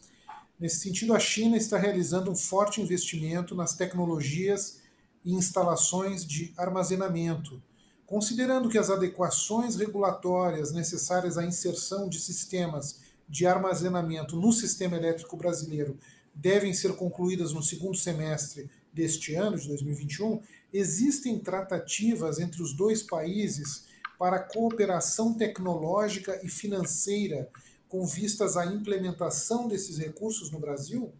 Nesse 0.57 0.77
sentido, 0.77 1.13
a 1.13 1.19
China 1.19 1.57
está 1.57 1.77
realizando 1.77 2.31
um 2.31 2.35
forte 2.35 2.81
investimento 2.81 3.53
nas 3.53 3.75
tecnologias 3.75 4.81
e 5.23 5.33
instalações 5.33 6.25
de 6.25 6.53
armazenamento, 6.57 7.61
considerando 8.05 8.69
que 8.69 8.77
as 8.77 8.89
adequações 8.89 9.75
regulatórias 9.75 10.71
necessárias 10.71 11.37
à 11.37 11.45
inserção 11.45 12.09
de 12.09 12.19
sistemas 12.19 12.99
de 13.27 13.45
armazenamento 13.45 14.35
no 14.35 14.51
sistema 14.51 14.97
elétrico 14.97 15.37
brasileiro 15.37 15.97
devem 16.33 16.73
ser 16.73 16.95
concluídas 16.95 17.53
no 17.53 17.63
segundo 17.63 17.97
semestre 17.97 18.69
deste 18.91 19.33
ano, 19.35 19.57
de 19.57 19.67
2021, 19.67 20.41
existem 20.71 21.39
tratativas 21.39 22.39
entre 22.39 22.61
os 22.61 22.73
dois 22.73 23.01
países 23.01 23.85
para 24.17 24.39
cooperação 24.39 25.33
tecnológica 25.33 26.39
e 26.43 26.49
financeira 26.49 27.49
com 27.89 28.05
vistas 28.05 28.57
à 28.57 28.65
implementação 28.65 29.67
desses 29.67 29.97
recursos 29.97 30.51
no 30.51 30.59
Brasil? 30.59 31.13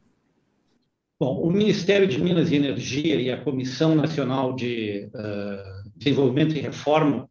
Bom, 1.20 1.42
o 1.42 1.52
Ministério 1.52 2.08
de 2.08 2.22
Minas 2.22 2.52
e 2.52 2.56
Energia 2.56 3.16
e 3.16 3.32
a 3.32 3.42
Comissão 3.42 3.96
Nacional 3.96 4.56
de 4.56 5.10
uh, 5.14 5.90
Desenvolvimento 5.96 6.56
e 6.56 6.62
Reforma 6.62 7.30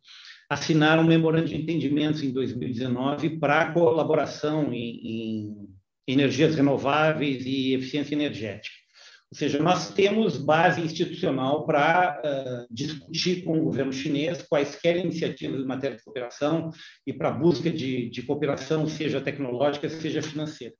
assinaram 0.48 1.02
um 1.02 1.06
memorando 1.06 1.48
de 1.48 1.56
entendimento 1.56 2.24
em 2.24 2.32
2019 2.32 3.38
para 3.38 3.72
colaboração 3.72 4.72
em, 4.72 5.00
em 5.04 5.68
energias 6.06 6.54
renováveis 6.54 7.44
e 7.44 7.74
eficiência 7.74 8.14
energética. 8.14 8.82
Ou 9.32 9.38
seja, 9.38 9.58
nós 9.58 9.90
temos 9.94 10.36
base 10.36 10.82
institucional 10.82 11.64
para 11.64 12.20
uh, 12.22 12.66
discutir 12.70 13.42
com 13.44 13.58
o 13.58 13.64
governo 13.64 13.90
chinês 13.90 14.42
quaisquer 14.42 14.98
iniciativas 14.98 15.58
em 15.58 15.66
matéria 15.66 15.96
de 15.96 16.04
cooperação 16.04 16.70
e 17.06 17.14
para 17.14 17.30
busca 17.30 17.70
de, 17.70 18.10
de, 18.10 18.22
cooperação, 18.22 18.86
seja 18.86 19.22
tecnológica, 19.22 19.88
seja 19.88 20.20
financeira. 20.20 20.74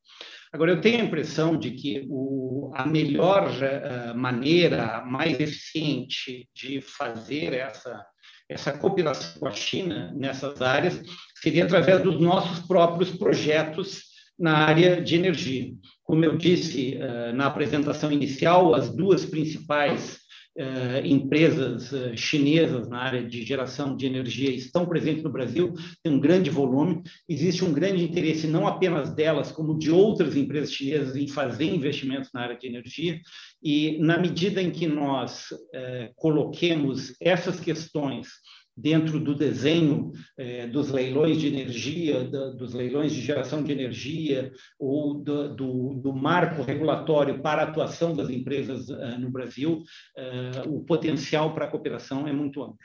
Agora, 0.53 0.73
eu 0.73 0.81
tenho 0.81 1.01
a 1.01 1.05
impressão 1.05 1.57
de 1.57 1.71
que 1.71 2.07
o, 2.11 2.71
a 2.75 2.87
melhor 2.87 3.51
uh, 3.51 4.17
maneira, 4.17 5.03
mais 5.07 5.41
eficiente 5.41 6.47
de 6.55 6.81
fazer 6.81 7.55
essa, 7.55 8.05
essa 8.49 8.73
cooperação 8.73 9.41
com 9.41 9.49
a 9.49 9.53
China 9.53 10.13
nessas 10.15 10.61
áreas 10.61 11.03
seria 11.41 11.65
através 11.65 12.03
dos 12.03 12.21
nossos 12.21 12.67
próprios 12.67 13.11
projetos 13.11 14.03
na 14.39 14.59
área 14.59 15.01
de 15.01 15.15
energia. 15.17 15.73
Como 16.03 16.25
eu 16.25 16.37
disse 16.37 16.99
na 17.35 17.47
apresentação 17.47 18.11
inicial, 18.11 18.75
as 18.75 18.95
duas 18.95 19.25
principais 19.25 20.22
empresas 21.05 21.91
chinesas 22.15 22.89
na 22.89 22.99
área 22.99 23.27
de 23.27 23.43
geração 23.43 23.97
de 23.97 24.07
energia 24.07 24.51
estão 24.51 24.85
presentes 24.85 25.23
no 25.23 25.33
Brasil, 25.33 25.73
tem 26.03 26.13
um 26.13 26.21
grande 26.21 26.51
volume, 26.51 27.03
existe 27.29 27.65
um 27.65 27.73
grande 27.73 28.05
interesse 28.05 28.47
não 28.47 28.67
apenas 28.67 29.15
delas, 29.15 29.51
como 29.51 29.79
de 29.79 29.91
outras 29.91 30.37
empresas 30.37 30.73
chinesas 30.73 31.17
em 31.17 31.27
fazer 31.27 31.65
investimentos 31.65 32.31
na 32.35 32.43
área 32.43 32.59
de 32.59 32.67
energia, 32.67 33.19
e 33.63 33.97
na 33.99 34.19
medida 34.19 34.61
em 34.61 34.71
que 34.71 34.87
nós 34.87 35.49
coloquemos 36.17 37.15
essas 37.21 37.59
questões 37.59 38.29
dentro 38.77 39.21
do 39.21 39.35
desenho 39.35 40.13
eh, 40.39 40.67
dos 40.67 40.91
leilões 40.91 41.39
de 41.39 41.49
energia, 41.49 42.25
da, 42.25 42.51
dos 42.51 42.73
leilões 42.73 43.13
de 43.13 43.21
geração 43.21 43.63
de 43.63 43.71
energia 43.71 44.53
ou 44.79 45.15
do, 45.15 45.55
do, 45.55 45.95
do 45.95 46.13
marco 46.13 46.63
regulatório 46.63 47.43
para 47.43 47.63
a 47.63 47.69
atuação 47.69 48.17
das 48.17 48.31
empresas 48.31 48.89
uh, 48.89 49.19
no 49.19 49.31
Brasil, 49.31 49.83
uh, 50.17 50.75
o 50.75 50.85
potencial 50.85 51.55
para 51.55 51.67
a 51.67 51.71
cooperação 51.71 52.27
é 52.27 52.33
muito 52.33 52.63
amplo. 52.63 52.79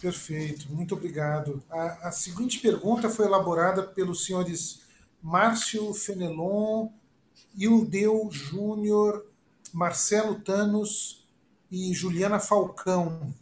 Perfeito, 0.00 0.72
muito 0.72 0.94
obrigado. 0.94 1.62
A, 1.68 2.08
a 2.08 2.12
seguinte 2.12 2.60
pergunta 2.60 3.10
foi 3.10 3.26
elaborada 3.26 3.82
pelos 3.82 4.24
senhores 4.24 4.82
Márcio 5.20 5.92
Fenelon, 5.92 6.88
Ildeu 7.56 8.28
Júnior, 8.30 9.26
Marcelo 9.72 10.40
Tanos 10.40 11.26
e 11.70 11.92
Juliana 11.92 12.38
Falcão 12.38 13.34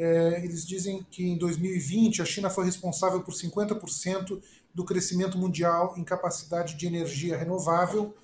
é, 0.00 0.44
eles 0.44 0.64
dizem 0.64 1.04
que 1.10 1.28
em 1.28 1.36
2020 1.36 2.22
a 2.22 2.24
China 2.24 2.48
foi 2.48 2.64
responsável 2.64 3.20
por 3.20 3.34
50% 3.34 4.40
do 4.72 4.84
crescimento 4.84 5.36
mundial 5.36 5.94
em 5.96 6.04
capacidade 6.04 6.76
de 6.76 6.86
energia 6.86 7.36
renovável, 7.36 8.14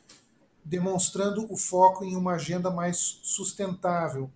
demonstrando 0.64 1.52
o 1.52 1.56
foco 1.56 2.04
em 2.04 2.14
uma 2.14 2.34
agenda 2.34 2.70
mais 2.70 3.18
sustentável. 3.24 4.30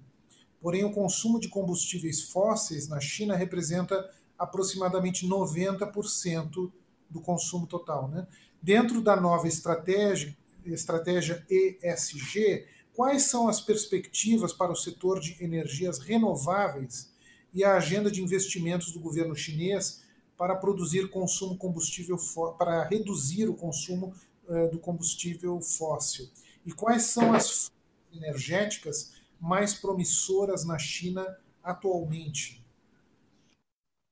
Porém, 0.61 0.85
o 0.85 0.93
consumo 0.93 1.39
de 1.39 1.49
combustíveis 1.49 2.23
fósseis 2.23 2.89
na 2.89 2.99
China 2.99 3.37
representa 3.37 4.11
aproximadamente 4.37 5.25
90% 5.25 6.73
do 7.09 7.21
consumo 7.21 7.69
total. 7.69 8.09
Né? 8.09 8.27
Dentro 8.61 9.01
da 9.01 9.15
nova 9.15 9.47
estratégia, 9.47 10.37
estratégia 10.67 11.47
ESG, 11.49 12.67
quais 12.95 13.23
são 13.23 13.47
as 13.49 13.61
perspectivas 13.61 14.53
para 14.53 14.73
o 14.73 14.77
setor 14.77 15.21
de 15.21 15.37
energias 15.41 16.01
renováveis 16.01 17.17
e 17.53 17.65
a 17.65 17.77
agenda 17.77 18.11
de 18.11 18.23
investimentos 18.23 18.93
do 18.93 19.01
governo 19.01 19.35
chinês 19.35 20.05
para 20.37 20.55
produzir 20.55 21.09
consumo 21.09 21.57
combustível 21.57 22.17
para 22.57 22.85
reduzir 22.85 23.49
o 23.49 23.55
consumo 23.55 24.15
uh, 24.47 24.71
do 24.71 24.79
combustível 24.79 25.61
fóssil. 25.61 26.29
E 26.65 26.73
quais 26.73 27.05
são 27.05 27.33
as 27.33 27.71
energéticas 28.13 29.15
mais 29.41 29.75
promissoras 29.75 30.65
na 30.65 30.79
China 30.79 31.27
atualmente? 31.63 32.65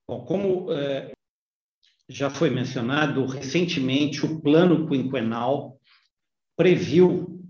Bom, 0.08 0.24
como 0.24 0.72
é, 0.72 1.12
já 2.08 2.30
foi 2.30 2.50
mencionado, 2.50 3.26
recentemente 3.26 4.24
o 4.24 4.40
plano 4.40 4.88
quinquenal 4.88 5.80
previu 6.56 7.42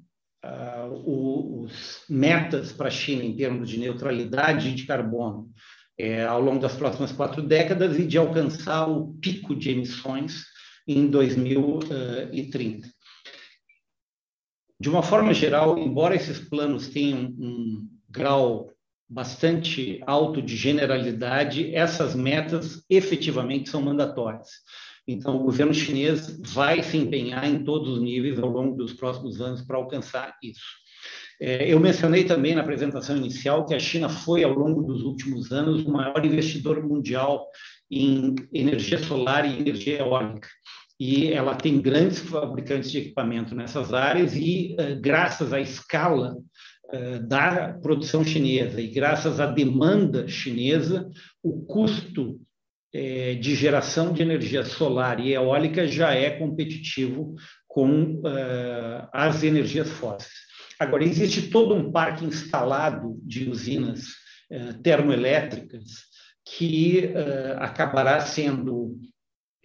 uh, 0.44 1.62
os 1.62 2.05
metas 2.09 2.72
para 2.72 2.88
a 2.88 2.90
China 2.90 3.22
em 3.22 3.37
termos 3.37 3.68
de 3.68 3.79
neutralidade 3.79 4.75
de 4.75 4.87
carbono 4.87 5.53
é, 5.99 6.25
ao 6.25 6.41
longo 6.41 6.61
das 6.61 6.75
próximas 6.75 7.13
quatro 7.13 7.43
décadas 7.43 7.99
e 7.99 8.07
de 8.07 8.19
alcançar 8.19 8.89
o 8.89 9.15
pico 9.15 9.55
de 9.55 9.71
emissões 9.71 10.45
em 10.87 11.07
2030. 11.09 12.89
De 14.79 14.91
uma 14.91 15.03
forma 15.03 15.33
geral, 15.33 15.79
embora 15.79 16.15
esses 16.15 16.39
planos 16.39 16.89
tenham 16.89 17.35
um 17.39 17.89
grau 18.09 18.71
bastante 19.09 20.03
alto 20.07 20.43
de 20.43 20.57
generalidade, 20.57 21.75
essas 21.75 22.15
metas 22.15 22.85
efetivamente 22.91 23.71
são 23.71 23.81
mandatórias. 23.81 24.49
Então, 25.09 25.37
o 25.37 25.45
governo 25.45 25.73
chinês 25.73 26.39
vai 26.53 26.83
se 26.83 26.97
empenhar 26.97 27.49
em 27.49 27.63
todos 27.63 27.89
os 27.89 28.03
níveis 28.03 28.39
ao 28.39 28.51
longo 28.51 28.77
dos 28.77 28.93
próximos 28.93 29.41
anos 29.41 29.63
para 29.63 29.77
alcançar 29.77 30.37
isso. 30.43 30.65
É, 31.40 31.70
eu 31.70 31.79
mencionei 31.79 32.25
também 32.25 32.55
na 32.55 32.62
apresentação 32.62 33.16
inicial 33.16 33.66
que 33.66 33.75
a 33.75 33.79
China 33.79 34.09
foi, 34.09 34.42
ao 34.42 34.53
longo 34.53 34.83
dos 34.83 35.03
últimos 35.03 35.53
anos, 35.53 35.85
o 35.85 35.90
maior 35.90 36.25
investidor 36.25 36.83
mundial 36.83 37.46
em 37.90 38.35
energia 38.53 38.99
solar 38.99 39.44
e 39.44 39.59
energia 39.59 39.99
eólica. 39.99 40.49
E 40.99 41.31
ela 41.33 41.55
tem 41.55 41.81
grandes 41.81 42.18
fabricantes 42.20 42.90
de 42.90 42.99
equipamento 42.99 43.55
nessas 43.55 43.92
áreas, 43.92 44.35
e 44.35 44.75
eh, 44.79 44.94
graças 44.94 45.53
à 45.53 45.61
escala 45.61 46.37
eh, 46.90 47.18
da 47.18 47.75
produção 47.83 48.25
chinesa 48.25 48.81
e 48.81 48.88
graças 48.88 49.38
à 49.38 49.46
demanda 49.46 50.27
chinesa, 50.27 51.11
o 51.42 51.66
custo 51.66 52.40
eh, 52.94 53.35
de 53.35 53.55
geração 53.55 54.11
de 54.14 54.22
energia 54.22 54.64
solar 54.64 55.20
e 55.20 55.35
eólica 55.35 55.87
já 55.87 56.14
é 56.14 56.31
competitivo 56.31 57.35
com 57.68 58.22
as 59.12 59.42
energias 59.42 59.90
fósseis. 59.90 60.46
Agora, 60.79 61.05
existe 61.05 61.49
todo 61.49 61.75
um 61.75 61.91
parque 61.91 62.25
instalado 62.25 63.19
de 63.23 63.49
usinas 63.49 64.09
eh, 64.51 64.73
termoelétricas 64.83 66.05
que 66.45 67.07
eh, 67.07 67.57
acabará 67.59 68.21
sendo 68.21 68.99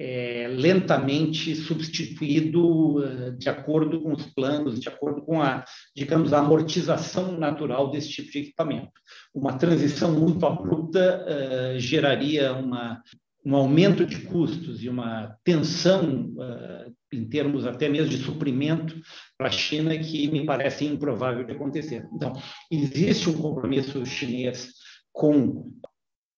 eh, 0.04 0.48
lentamente 0.48 1.54
substituído 1.54 3.04
eh, 3.04 3.32
de 3.38 3.48
acordo 3.50 4.02
com 4.02 4.14
os 4.14 4.26
planos, 4.26 4.80
de 4.80 4.90
acordo 4.90 5.22
com 5.22 5.40
a, 5.40 5.64
digamos, 5.96 6.34
a 6.34 6.40
amortização 6.40 7.38
natural 7.38 7.92
desse 7.92 8.10
tipo 8.10 8.32
de 8.32 8.40
equipamento. 8.40 9.00
Uma 9.32 9.60
transição 9.60 10.12
muito 10.12 10.44
abrupta 10.44 11.24
eh, 11.28 11.76
geraria 11.78 12.52
uma 12.54 13.00
um 13.44 13.56
aumento 13.56 14.06
de 14.06 14.20
custos 14.22 14.84
e 14.84 14.90
uma 14.90 15.36
tensão 15.44 16.32
uh, 16.36 16.94
em 17.12 17.28
termos 17.28 17.66
até 17.66 17.90
mesmo 17.90 18.10
de 18.10 18.18
suprimento 18.18 18.96
para 19.42 19.50
a 19.50 19.52
China 19.52 19.98
que 19.98 20.30
me 20.30 20.46
parece 20.46 20.86
improvável 20.86 21.44
de 21.44 21.54
acontecer. 21.54 22.08
Então, 22.14 22.32
existe 22.70 23.28
um 23.28 23.34
compromisso 23.34 24.06
chinês 24.06 24.70
com 25.12 25.74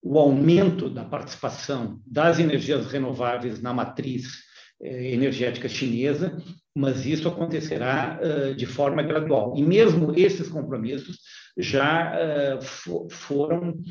o 0.02 0.18
aumento 0.18 0.90
da 0.90 1.04
participação 1.04 2.00
das 2.08 2.40
energias 2.40 2.88
renováveis 2.88 3.62
na 3.62 3.74
matriz 3.74 4.44
eh, 4.82 5.12
energética 5.12 5.68
chinesa, 5.68 6.42
mas 6.74 7.06
isso 7.06 7.28
acontecerá 7.28 8.22
uh, 8.22 8.56
de 8.56 8.66
forma 8.66 9.04
gradual. 9.04 9.54
E 9.58 9.62
mesmo 9.62 10.18
esses 10.18 10.48
compromissos 10.48 11.18
já 11.58 12.14
uh, 12.16 13.10
foram 13.10 13.82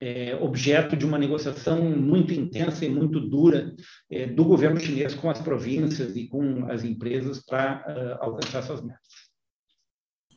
é, 0.00 0.34
objeto 0.36 0.96
de 0.96 1.06
uma 1.06 1.18
negociação 1.18 1.82
muito 1.82 2.32
intensa 2.32 2.84
e 2.84 2.90
muito 2.90 3.20
dura 3.20 3.74
é, 4.10 4.26
do 4.26 4.44
governo 4.44 4.78
chinês 4.78 5.14
com 5.14 5.30
as 5.30 5.40
províncias 5.40 6.14
e 6.16 6.26
com 6.28 6.70
as 6.70 6.84
empresas 6.84 7.42
para 7.44 7.84
uh, 7.88 8.24
alcançar 8.24 8.58
essas 8.58 8.82
metas. 8.82 9.26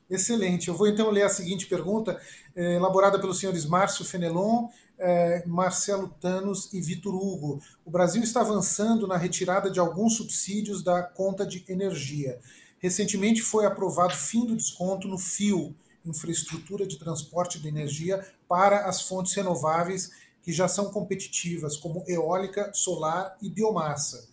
Excelente. 0.09 0.69
Eu 0.69 0.73
vou 0.73 0.87
então 0.87 1.11
ler 1.11 1.21
a 1.21 1.29
seguinte 1.29 1.67
pergunta, 1.67 2.19
é, 2.55 2.75
elaborada 2.75 3.19
pelos 3.19 3.37
senhores 3.37 3.65
Márcio 3.65 4.03
Fenelon, 4.03 4.67
é, 4.97 5.43
Marcelo 5.45 6.09
Tanos 6.19 6.73
e 6.73 6.81
Vitor 6.81 7.13
Hugo. 7.13 7.61
O 7.85 7.91
Brasil 7.91 8.23
está 8.23 8.41
avançando 8.41 9.05
na 9.05 9.17
retirada 9.17 9.69
de 9.69 9.79
alguns 9.79 10.15
subsídios 10.15 10.83
da 10.83 11.03
conta 11.03 11.45
de 11.45 11.63
energia. 11.69 12.39
Recentemente 12.79 13.41
foi 13.41 13.65
aprovado 13.65 14.15
fim 14.15 14.45
do 14.45 14.55
desconto 14.55 15.07
no 15.07 15.17
fio 15.17 15.75
infraestrutura 16.05 16.85
de 16.85 16.97
transporte 16.97 17.59
de 17.59 17.67
energia 17.67 18.25
para 18.47 18.85
as 18.85 19.01
fontes 19.01 19.33
renováveis 19.33 20.12
que 20.41 20.51
já 20.51 20.67
são 20.67 20.91
competitivas, 20.91 21.77
como 21.77 22.03
eólica, 22.07 22.71
solar 22.73 23.38
e 23.41 23.49
biomassa. 23.49 24.27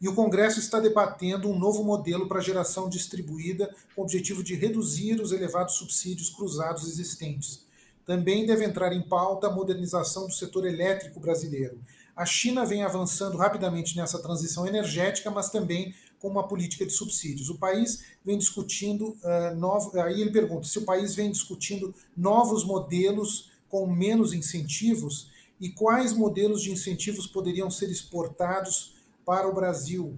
E 0.00 0.08
o 0.08 0.14
Congresso 0.14 0.58
está 0.58 0.80
debatendo 0.80 1.48
um 1.48 1.56
novo 1.56 1.84
modelo 1.84 2.26
para 2.26 2.40
geração 2.40 2.88
distribuída 2.88 3.72
com 3.94 4.02
o 4.02 4.04
objetivo 4.04 4.42
de 4.42 4.56
reduzir 4.56 5.20
os 5.20 5.30
elevados 5.30 5.74
subsídios 5.74 6.28
cruzados 6.28 6.88
existentes. 6.88 7.64
Também 8.04 8.44
deve 8.44 8.64
entrar 8.64 8.92
em 8.92 9.00
pauta 9.00 9.46
a 9.46 9.50
modernização 9.50 10.26
do 10.26 10.32
setor 10.32 10.66
elétrico 10.66 11.20
brasileiro. 11.20 11.80
A 12.16 12.26
China 12.26 12.64
vem 12.66 12.82
avançando 12.82 13.38
rapidamente 13.38 13.96
nessa 13.96 14.18
transição 14.20 14.66
energética, 14.66 15.30
mas 15.30 15.50
também 15.50 15.94
com 16.22 16.28
uma 16.28 16.46
política 16.46 16.86
de 16.86 16.92
subsídios. 16.92 17.50
O 17.50 17.58
país 17.58 18.04
vem 18.24 18.38
discutindo 18.38 19.08
uh, 19.24 19.56
novos. 19.56 19.92
Aí 19.96 20.20
ele 20.20 20.30
pergunta 20.30 20.68
se 20.68 20.78
o 20.78 20.84
país 20.84 21.16
vem 21.16 21.32
discutindo 21.32 21.92
novos 22.16 22.64
modelos 22.64 23.50
com 23.68 23.88
menos 23.88 24.32
incentivos 24.32 25.28
e 25.60 25.68
quais 25.68 26.12
modelos 26.12 26.62
de 26.62 26.70
incentivos 26.70 27.26
poderiam 27.26 27.68
ser 27.68 27.90
exportados 27.90 28.94
para 29.26 29.48
o 29.48 29.54
Brasil. 29.54 30.16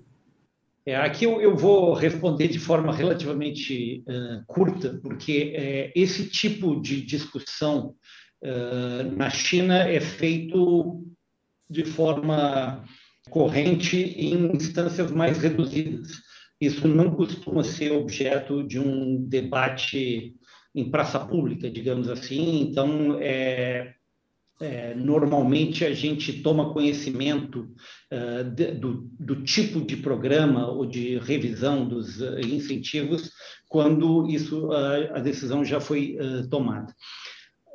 É, 0.85 0.95
aqui 0.97 1.25
eu, 1.25 1.41
eu, 1.41 1.57
vou 1.57 1.95
responder 1.95 2.49
de 2.49 2.59
forma 2.59 2.95
relativamente 2.95 4.05
uh, 4.07 4.45
curta, 4.47 5.01
porque 5.03 5.55
uh, 5.57 5.99
esse 5.99 6.29
tipo 6.29 6.79
de 6.83 7.01
discussão 7.01 7.95
uh, 8.43 9.17
na 9.17 9.31
China 9.31 9.89
é 9.89 10.01
feito 10.01 11.03
de 11.71 11.85
forma 11.85 12.85
corrente 13.31 13.97
em 13.97 14.55
instâncias 14.55 15.11
mais 15.11 15.39
reduzidas. 15.39 16.23
isso 16.61 16.87
não 16.87 17.15
costuma 17.15 17.65
ser 17.65 17.93
objeto 17.93 18.63
de 18.63 18.79
um 18.79 19.25
debate 19.27 20.35
em 20.75 20.91
praça 20.91 21.19
pública, 21.21 21.71
digamos 21.71 22.09
assim. 22.09 22.61
Então, 22.61 23.19
é, 23.21 23.95
é, 24.61 24.95
normalmente 24.95 25.85
a 25.85 25.93
gente 25.93 26.43
toma 26.43 26.73
conhecimento 26.73 27.69
uh, 28.13 28.45
de, 28.51 28.73
do, 28.73 29.09
do, 29.19 29.43
tipo 29.43 29.81
de 29.81 29.97
programa 29.97 30.69
ou 30.71 30.87
de 30.87 31.19
revisão 31.19 31.87
dos 31.87 32.21
uh, 32.21 32.39
incentivos 32.41 33.31
quando 33.69 34.29
isso 34.29 34.71
a 34.73 35.19
decisão 35.19 35.65
já 35.65 35.81
foi 35.81 36.17
tomada. 36.49 36.95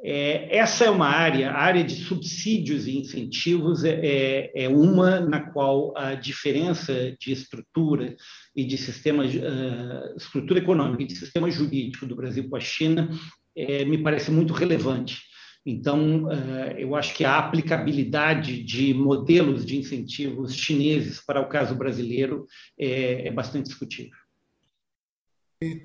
É, 0.01 0.57
essa 0.57 0.85
é 0.85 0.89
uma 0.89 1.07
área, 1.07 1.51
a 1.51 1.57
área 1.57 1.83
de 1.83 1.95
subsídios 1.95 2.87
e 2.87 2.97
incentivos 2.97 3.83
é, 3.83 3.99
é, 4.01 4.63
é 4.63 4.69
uma 4.69 5.19
na 5.19 5.41
qual 5.51 5.93
a 5.97 6.15
diferença 6.15 7.15
de 7.19 7.33
estrutura 7.33 8.15
e 8.55 8.63
de 8.63 8.77
sistema, 8.77 9.25
uh, 9.25 10.17
estrutura 10.17 10.59
econômica 10.59 11.03
e 11.03 11.07
de 11.07 11.15
sistema 11.15 11.51
jurídico 11.51 12.05
do 12.05 12.15
Brasil 12.15 12.47
com 12.49 12.55
a 12.55 12.61
China 12.61 13.09
é, 13.55 13.83
me 13.83 13.97
parece 13.97 14.31
muito 14.31 14.53
relevante. 14.53 15.21
Então, 15.65 16.23
uh, 16.23 16.77
eu 16.77 16.95
acho 16.95 17.13
que 17.13 17.25
a 17.25 17.37
aplicabilidade 17.37 18.63
de 18.63 18.93
modelos 18.93 19.65
de 19.65 19.77
incentivos 19.77 20.55
chineses 20.55 21.19
para 21.25 21.41
o 21.41 21.49
caso 21.49 21.75
brasileiro 21.75 22.45
é, 22.79 23.27
é 23.27 23.31
bastante 23.31 23.65
discutível. 23.65 24.17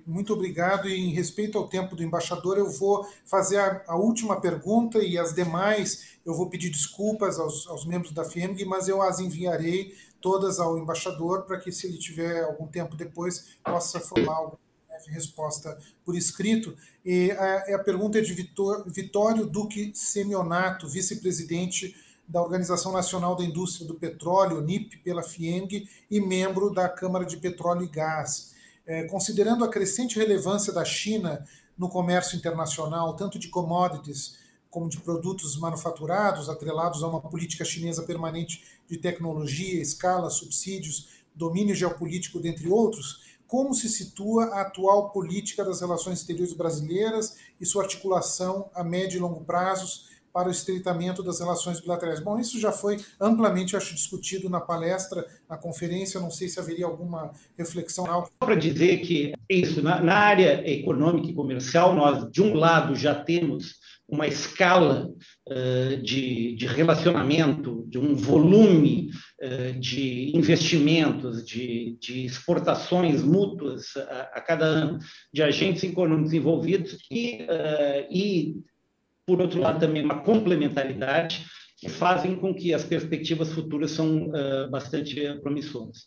Muito 0.07 0.33
obrigado. 0.33 0.89
E 0.89 0.95
em 0.95 1.11
respeito 1.11 1.59
ao 1.59 1.67
tempo 1.67 1.97
do 1.97 2.05
embaixador, 2.05 2.57
eu 2.57 2.71
vou 2.71 3.05
fazer 3.27 3.59
a, 3.59 3.83
a 3.89 3.97
última 3.97 4.41
pergunta 4.41 5.01
e 5.01 5.19
as 5.19 5.35
demais 5.35 6.17
eu 6.25 6.33
vou 6.33 6.49
pedir 6.49 6.71
desculpas 6.71 7.41
aos, 7.41 7.67
aos 7.67 7.85
membros 7.85 8.13
da 8.13 8.25
FIEMG, 8.25 8.65
mas 8.65 8.87
eu 8.87 9.03
as 9.03 9.19
enviarei 9.19 9.93
todas 10.21 10.61
ao 10.61 10.79
embaixador 10.79 11.43
para 11.43 11.59
que, 11.59 11.73
se 11.73 11.89
ele 11.89 11.99
tiver 11.99 12.45
algum 12.45 12.69
tempo 12.69 12.95
depois, 12.95 13.57
possa 13.65 13.99
formar 13.99 14.35
alguma 14.35 14.61
resposta 15.09 15.77
por 16.05 16.15
escrito. 16.15 16.77
E 17.05 17.33
a, 17.33 17.75
a 17.75 17.79
pergunta 17.81 18.19
é 18.19 18.21
de 18.21 18.33
Vitor, 18.33 18.85
Vitório 18.87 19.45
Duque 19.45 19.91
Semionato, 19.93 20.89
vice-presidente 20.89 21.97
da 22.29 22.41
Organização 22.41 22.93
Nacional 22.93 23.35
da 23.35 23.43
Indústria 23.43 23.89
do 23.89 23.97
Petróleo, 23.97 24.61
NIP, 24.61 24.99
pela 24.99 25.25
FIENG, 25.25 25.89
e 26.09 26.21
membro 26.21 26.73
da 26.73 26.89
Câmara 26.89 27.25
de 27.25 27.39
Petróleo 27.39 27.83
e 27.83 27.89
Gás. 27.89 28.54
É, 28.87 29.05
considerando 29.05 29.65
a 29.65 29.69
crescente 29.69 30.19
relevância 30.19 30.73
da 30.73 30.85
China 30.85 31.45
no 31.77 31.89
comércio 31.89 32.37
internacional, 32.37 33.17
tanto 33.17 33.39
de 33.39 33.49
commodities 33.49 34.39
como 34.71 34.89
de 34.89 35.01
produtos 35.01 35.57
manufaturados, 35.59 36.49
atrelados 36.49 37.03
a 37.03 37.09
uma 37.09 37.21
política 37.21 37.65
chinesa 37.65 38.03
permanente 38.03 38.63
de 38.89 38.99
tecnologia, 38.99 39.81
escala, 39.81 40.29
subsídios, 40.29 41.09
domínio 41.35 41.75
geopolítico, 41.75 42.41
dentre 42.41 42.69
outros, 42.69 43.39
como 43.47 43.73
se 43.73 43.89
situa 43.89 44.47
a 44.47 44.63
atual 44.63 45.11
política 45.11 45.65
das 45.65 45.81
relações 45.81 46.21
exteriores 46.21 46.55
brasileiras 46.55 47.37
e 47.61 47.65
sua 47.65 47.85
articulação 47.85 48.69
a 48.75 48.83
médio 48.83 49.19
e 49.19 49.21
longo 49.21 49.45
prazos 49.45 50.14
para 50.35 50.49
o 50.49 50.51
estreitamento 50.51 51.23
das 51.23 51.39
relações 51.39 51.81
bilaterais. 51.81 52.19
Bom, 52.19 52.41
isso 52.41 52.59
já 52.59 52.73
foi 52.73 52.99
amplamente, 53.21 53.77
acho, 53.77 53.95
discutido 53.95 54.51
na 54.51 54.61
palestra, 54.61 55.25
na 55.49 55.57
conferência, 55.57 56.19
não 56.19 56.31
sei 56.31 56.49
se 56.49 56.59
haveria 56.59 56.87
alguma 56.87 57.31
reflexão. 57.57 58.05
Só 58.05 58.29
para 58.41 58.57
dizer 58.57 58.99
que 58.99 59.33
é 59.49 59.55
isso, 59.55 59.81
na, 59.81 60.01
na 60.01 60.15
área 60.17 60.69
econômica 60.69 61.29
e 61.29 61.35
comercial, 61.35 61.95
nós, 61.95 62.29
de 62.33 62.43
um 62.43 62.53
lado, 62.55 62.97
já 62.97 63.15
temos 63.15 63.75
uma 64.09 64.27
escala 64.27 65.09
uh, 65.49 66.03
de, 66.03 66.57
de, 66.57 66.67
relacionamento, 66.67 67.87
de 67.89 67.99
um 67.99 68.15
volume 68.17 69.11
uh, 69.41 69.79
de 69.79 70.37
investimentos, 70.37 71.47
de, 71.47 71.97
de 72.01 72.27
exportações 72.27 73.23
mútuas 73.23 73.97
a, 73.97 74.31
a, 74.35 74.41
cada 74.41 74.67
ano 74.67 74.99
de 75.33 75.43
agentes 75.43 75.85
econômicos 75.85 76.33
envolvidos 76.33 76.99
e, 77.11 77.45
uh, 77.45 78.07
e 78.11 78.57
por 79.27 79.41
outro 79.41 79.61
lado, 79.61 79.81
também 79.81 80.05
uma 80.05 80.23
complementaridade 80.23 81.45
que 81.79 81.89
fazem 81.89 82.37
com 82.37 82.55
que 82.55 82.73
as 82.73 82.85
perspectivas 82.85 83.53
futuras 83.53 83.91
são 83.91 84.29
uh, 84.29 84.71
bastante 84.71 85.21
promissoras. 85.43 86.05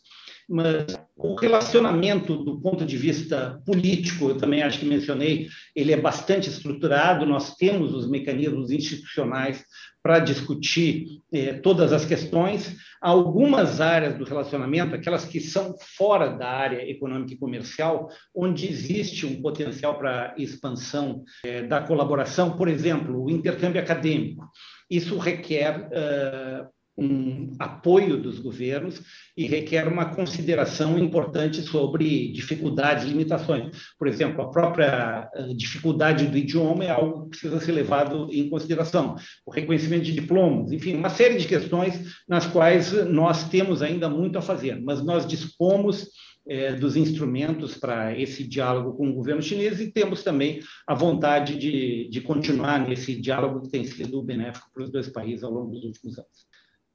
Mas 0.50 0.98
o 1.16 1.36
relacionamento 1.36 2.38
do 2.38 2.62
ponto 2.62 2.86
de 2.86 2.98
vista 2.98 3.62
político, 3.66 4.30
eu 4.30 4.38
também 4.38 4.64
acho 4.64 4.80
que 4.80 4.86
mencionei, 4.86 5.48
ele 5.76 5.92
é 5.92 6.00
bastante 6.00 6.48
estruturado, 6.50 7.26
nós 7.26 7.56
temos 7.56 7.94
os 7.94 8.10
mecanismos 8.10 8.72
institucionais 8.72 9.64
para 10.02 10.20
discutir 10.20 11.22
eh, 11.32 11.54
todas 11.54 11.92
as 11.92 12.06
questões. 12.06 12.78
Algumas 13.02 13.82
áreas 13.82 14.18
do 14.18 14.24
relacionamento, 14.24 14.96
aquelas 14.96 15.26
que 15.26 15.40
são 15.40 15.76
fora 15.98 16.30
da 16.30 16.48
área 16.48 16.90
econômica 16.90 17.34
e 17.34 17.38
comercial, 17.38 18.10
onde 18.34 18.68
existe 18.68 19.26
um 19.26 19.42
potencial 19.42 19.98
para 19.98 20.34
expansão 20.38 21.24
eh, 21.46 21.64
da 21.64 21.82
colaboração, 21.82 22.56
por 22.58 22.68
exemplo, 22.68 23.24
o 23.24 23.30
intercâmbio 23.30 23.82
acadêmico. 23.82 24.50
Isso 24.90 25.18
requer 25.18 25.90
uh, 25.90 26.70
um 26.98 27.56
apoio 27.60 28.20
dos 28.20 28.40
governos 28.40 29.02
e 29.36 29.46
requer 29.46 29.88
uma 29.88 30.16
consideração 30.16 30.98
importante 30.98 31.62
sobre 31.62 32.32
dificuldades 32.32 33.06
limitações. 33.06 33.70
Por 34.00 34.08
exemplo, 34.08 34.42
a 34.42 34.50
própria 34.50 35.30
eh, 35.36 35.54
dificuldade 35.56 36.26
do 36.26 36.38
idioma 36.38 36.86
é 36.86 36.90
algo 36.90 37.24
que 37.24 37.30
precisa 37.30 37.60
ser 37.60 37.74
levado 37.74 38.28
em 38.32 38.50
consideração. 38.50 39.16
O 39.46 39.52
reconhecimento 39.52 40.06
de 40.06 40.14
diplomas, 40.14 40.72
enfim, 40.72 40.96
uma 40.96 41.10
série 41.10 41.38
de 41.38 41.48
questões 41.48 42.18
nas 42.28 42.48
quais 42.48 42.92
nós 43.06 43.48
temos 43.50 43.82
ainda 43.84 44.10
muito 44.10 44.38
a 44.40 44.42
fazer, 44.42 44.82
mas 44.82 45.04
nós 45.04 45.28
dispomos 45.28 46.10
é, 46.48 46.74
dos 46.74 46.96
instrumentos 46.96 47.76
para 47.76 48.18
esse 48.18 48.44
diálogo 48.44 48.96
com 48.96 49.10
o 49.10 49.14
governo 49.14 49.42
chinês 49.42 49.80
e 49.82 49.92
temos 49.92 50.24
também 50.24 50.62
a 50.88 50.96
vontade 50.96 51.58
de, 51.58 52.08
de 52.10 52.22
continuar 52.22 52.88
nesse 52.88 53.20
diálogo 53.20 53.64
que 53.64 53.70
tem 53.70 53.86
sido 53.86 54.24
benéfico 54.24 54.70
para 54.74 54.84
os 54.84 54.90
dois 54.90 55.10
países 55.10 55.44
ao 55.44 55.52
longo 55.52 55.72
dos 55.72 55.84
últimos 55.84 56.18
anos. 56.18 56.47